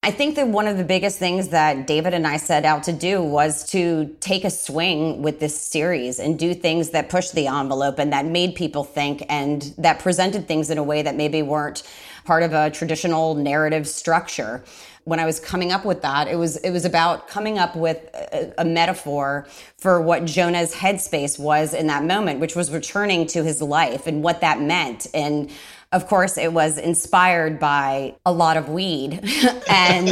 I 0.00 0.12
think 0.12 0.36
that 0.36 0.46
one 0.46 0.68
of 0.68 0.78
the 0.78 0.84
biggest 0.84 1.18
things 1.18 1.48
that 1.48 1.88
David 1.88 2.14
and 2.14 2.24
I 2.24 2.36
set 2.36 2.64
out 2.64 2.84
to 2.84 2.92
do 2.92 3.20
was 3.20 3.68
to 3.70 4.16
take 4.20 4.44
a 4.44 4.50
swing 4.50 5.22
with 5.22 5.40
this 5.40 5.60
series 5.60 6.20
and 6.20 6.38
do 6.38 6.54
things 6.54 6.90
that 6.90 7.08
pushed 7.08 7.34
the 7.34 7.48
envelope 7.48 7.98
and 7.98 8.12
that 8.12 8.24
made 8.24 8.54
people 8.54 8.84
think 8.84 9.24
and 9.28 9.74
that 9.76 9.98
presented 9.98 10.46
things 10.46 10.70
in 10.70 10.78
a 10.78 10.84
way 10.84 11.02
that 11.02 11.16
maybe 11.16 11.42
weren't 11.42 11.82
part 12.24 12.44
of 12.44 12.52
a 12.52 12.70
traditional 12.70 13.34
narrative 13.34 13.88
structure. 13.88 14.62
When 15.02 15.18
I 15.18 15.26
was 15.26 15.40
coming 15.40 15.72
up 15.72 15.84
with 15.84 16.02
that, 16.02 16.28
it 16.28 16.36
was 16.36 16.58
it 16.58 16.70
was 16.70 16.84
about 16.84 17.26
coming 17.26 17.58
up 17.58 17.74
with 17.74 17.96
a, 18.14 18.52
a 18.58 18.64
metaphor 18.64 19.48
for 19.78 20.00
what 20.00 20.26
Jonah's 20.26 20.74
headspace 20.74 21.38
was 21.38 21.74
in 21.74 21.86
that 21.88 22.04
moment, 22.04 22.38
which 22.38 22.54
was 22.54 22.70
returning 22.70 23.26
to 23.28 23.42
his 23.42 23.60
life 23.60 24.06
and 24.06 24.22
what 24.22 24.42
that 24.42 24.60
meant 24.60 25.08
and 25.12 25.50
of 25.92 26.06
course, 26.06 26.36
it 26.36 26.52
was 26.52 26.76
inspired 26.76 27.58
by 27.58 28.14
a 28.26 28.32
lot 28.32 28.56
of 28.56 28.68
weed, 28.68 29.20
and 29.70 30.08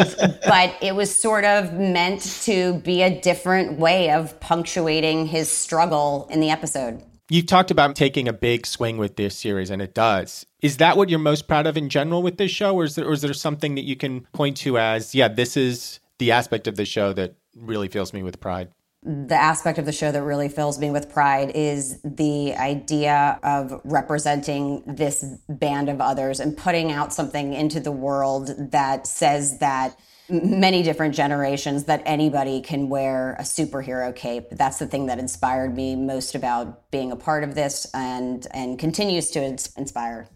but 0.46 0.74
it 0.80 0.94
was 0.94 1.14
sort 1.14 1.44
of 1.44 1.74
meant 1.74 2.22
to 2.42 2.74
be 2.80 3.02
a 3.02 3.20
different 3.20 3.78
way 3.78 4.10
of 4.10 4.38
punctuating 4.40 5.26
his 5.26 5.50
struggle 5.50 6.26
in 6.30 6.40
the 6.40 6.50
episode. 6.50 7.02
You've 7.28 7.46
talked 7.46 7.72
about 7.72 7.96
taking 7.96 8.28
a 8.28 8.32
big 8.32 8.66
swing 8.66 8.98
with 8.98 9.16
this 9.16 9.36
series, 9.36 9.68
and 9.70 9.82
it 9.82 9.94
does. 9.94 10.46
Is 10.62 10.76
that 10.76 10.96
what 10.96 11.08
you're 11.08 11.18
most 11.18 11.48
proud 11.48 11.66
of 11.66 11.76
in 11.76 11.88
general 11.88 12.22
with 12.22 12.38
this 12.38 12.52
show, 12.52 12.74
or 12.74 12.84
is 12.84 12.94
there, 12.94 13.04
or 13.04 13.12
is 13.12 13.20
there 13.20 13.34
something 13.34 13.74
that 13.74 13.84
you 13.84 13.96
can 13.96 14.20
point 14.32 14.56
to 14.58 14.78
as, 14.78 15.14
yeah, 15.14 15.28
this 15.28 15.56
is 15.56 16.00
the 16.18 16.30
aspect 16.30 16.66
of 16.68 16.76
the 16.76 16.84
show 16.84 17.12
that 17.12 17.34
really 17.56 17.88
fills 17.88 18.12
me 18.12 18.22
with 18.22 18.40
pride? 18.40 18.68
The 19.06 19.36
aspect 19.36 19.78
of 19.78 19.86
the 19.86 19.92
show 19.92 20.10
that 20.10 20.22
really 20.22 20.48
fills 20.48 20.80
me 20.80 20.90
with 20.90 21.12
pride 21.12 21.52
is 21.54 22.00
the 22.02 22.54
idea 22.56 23.38
of 23.44 23.80
representing 23.84 24.82
this 24.84 25.24
band 25.48 25.88
of 25.88 26.00
others 26.00 26.40
and 26.40 26.56
putting 26.56 26.90
out 26.90 27.12
something 27.12 27.54
into 27.54 27.78
the 27.78 27.92
world 27.92 28.50
that 28.72 29.06
says 29.06 29.58
that 29.58 29.96
many 30.28 30.82
different 30.82 31.14
generations 31.14 31.84
that 31.84 32.02
anybody 32.04 32.60
can 32.60 32.88
wear 32.88 33.34
a 33.38 33.42
superhero 33.42 34.14
cape. 34.14 34.48
That's 34.50 34.80
the 34.80 34.88
thing 34.88 35.06
that 35.06 35.20
inspired 35.20 35.76
me 35.76 35.94
most 35.94 36.34
about 36.34 36.90
being 36.90 37.12
a 37.12 37.16
part 37.16 37.44
of 37.44 37.54
this 37.54 37.86
and 37.94 38.44
and 38.50 38.76
continues 38.76 39.30
to 39.30 39.40
inspire. 39.44 40.28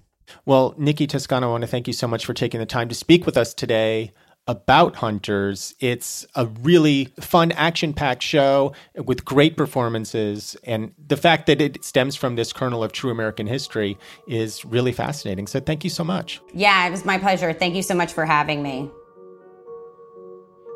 Well, 0.44 0.74
Nikki 0.78 1.08
Toscano, 1.08 1.48
I 1.48 1.50
want 1.50 1.62
to 1.62 1.66
thank 1.66 1.88
you 1.88 1.92
so 1.92 2.06
much 2.06 2.24
for 2.24 2.34
taking 2.34 2.60
the 2.60 2.66
time 2.66 2.88
to 2.88 2.94
speak 2.94 3.26
with 3.26 3.36
us 3.36 3.52
today 3.52 4.12
about 4.50 4.96
hunters. 4.96 5.76
It's 5.78 6.26
a 6.34 6.46
really 6.46 7.04
fun, 7.20 7.52
action 7.52 7.94
packed 7.94 8.24
show 8.24 8.72
with 8.96 9.24
great 9.24 9.56
performances. 9.56 10.56
And 10.64 10.92
the 11.06 11.16
fact 11.16 11.46
that 11.46 11.60
it 11.60 11.84
stems 11.84 12.16
from 12.16 12.34
this 12.34 12.52
kernel 12.52 12.82
of 12.82 12.90
true 12.90 13.12
American 13.12 13.46
history 13.46 13.96
is 14.26 14.64
really 14.64 14.90
fascinating. 14.90 15.46
So 15.46 15.60
thank 15.60 15.84
you 15.84 15.90
so 15.90 16.02
much. 16.02 16.40
Yeah, 16.52 16.84
it 16.88 16.90
was 16.90 17.04
my 17.04 17.16
pleasure. 17.16 17.52
Thank 17.52 17.76
you 17.76 17.82
so 17.82 17.94
much 17.94 18.12
for 18.12 18.26
having 18.26 18.60
me. 18.60 18.90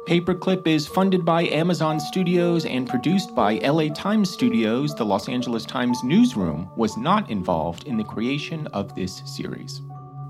Paperclip 0.06 0.68
is 0.68 0.86
funded 0.86 1.24
by 1.24 1.44
Amazon 1.44 1.98
Studios 1.98 2.66
and 2.66 2.88
produced 2.88 3.34
by 3.34 3.54
LA 3.54 3.88
Times 3.88 4.30
Studios. 4.30 4.94
The 4.94 5.04
Los 5.04 5.28
Angeles 5.28 5.64
Times 5.64 5.98
newsroom 6.04 6.70
was 6.76 6.96
not 6.96 7.28
involved 7.28 7.88
in 7.88 7.96
the 7.96 8.04
creation 8.04 8.68
of 8.68 8.94
this 8.94 9.22
series. 9.24 9.80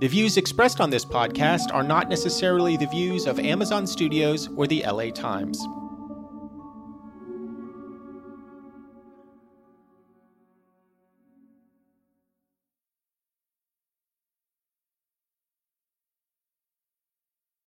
The 0.04 0.08
views 0.08 0.36
expressed 0.36 0.82
on 0.82 0.90
this 0.90 1.02
podcast 1.02 1.72
are 1.72 1.82
not 1.82 2.10
necessarily 2.10 2.76
the 2.76 2.86
views 2.88 3.26
of 3.26 3.38
Amazon 3.38 3.86
Studios 3.86 4.50
or 4.54 4.66
the 4.66 4.84
LA 4.86 5.08
Times. 5.08 5.66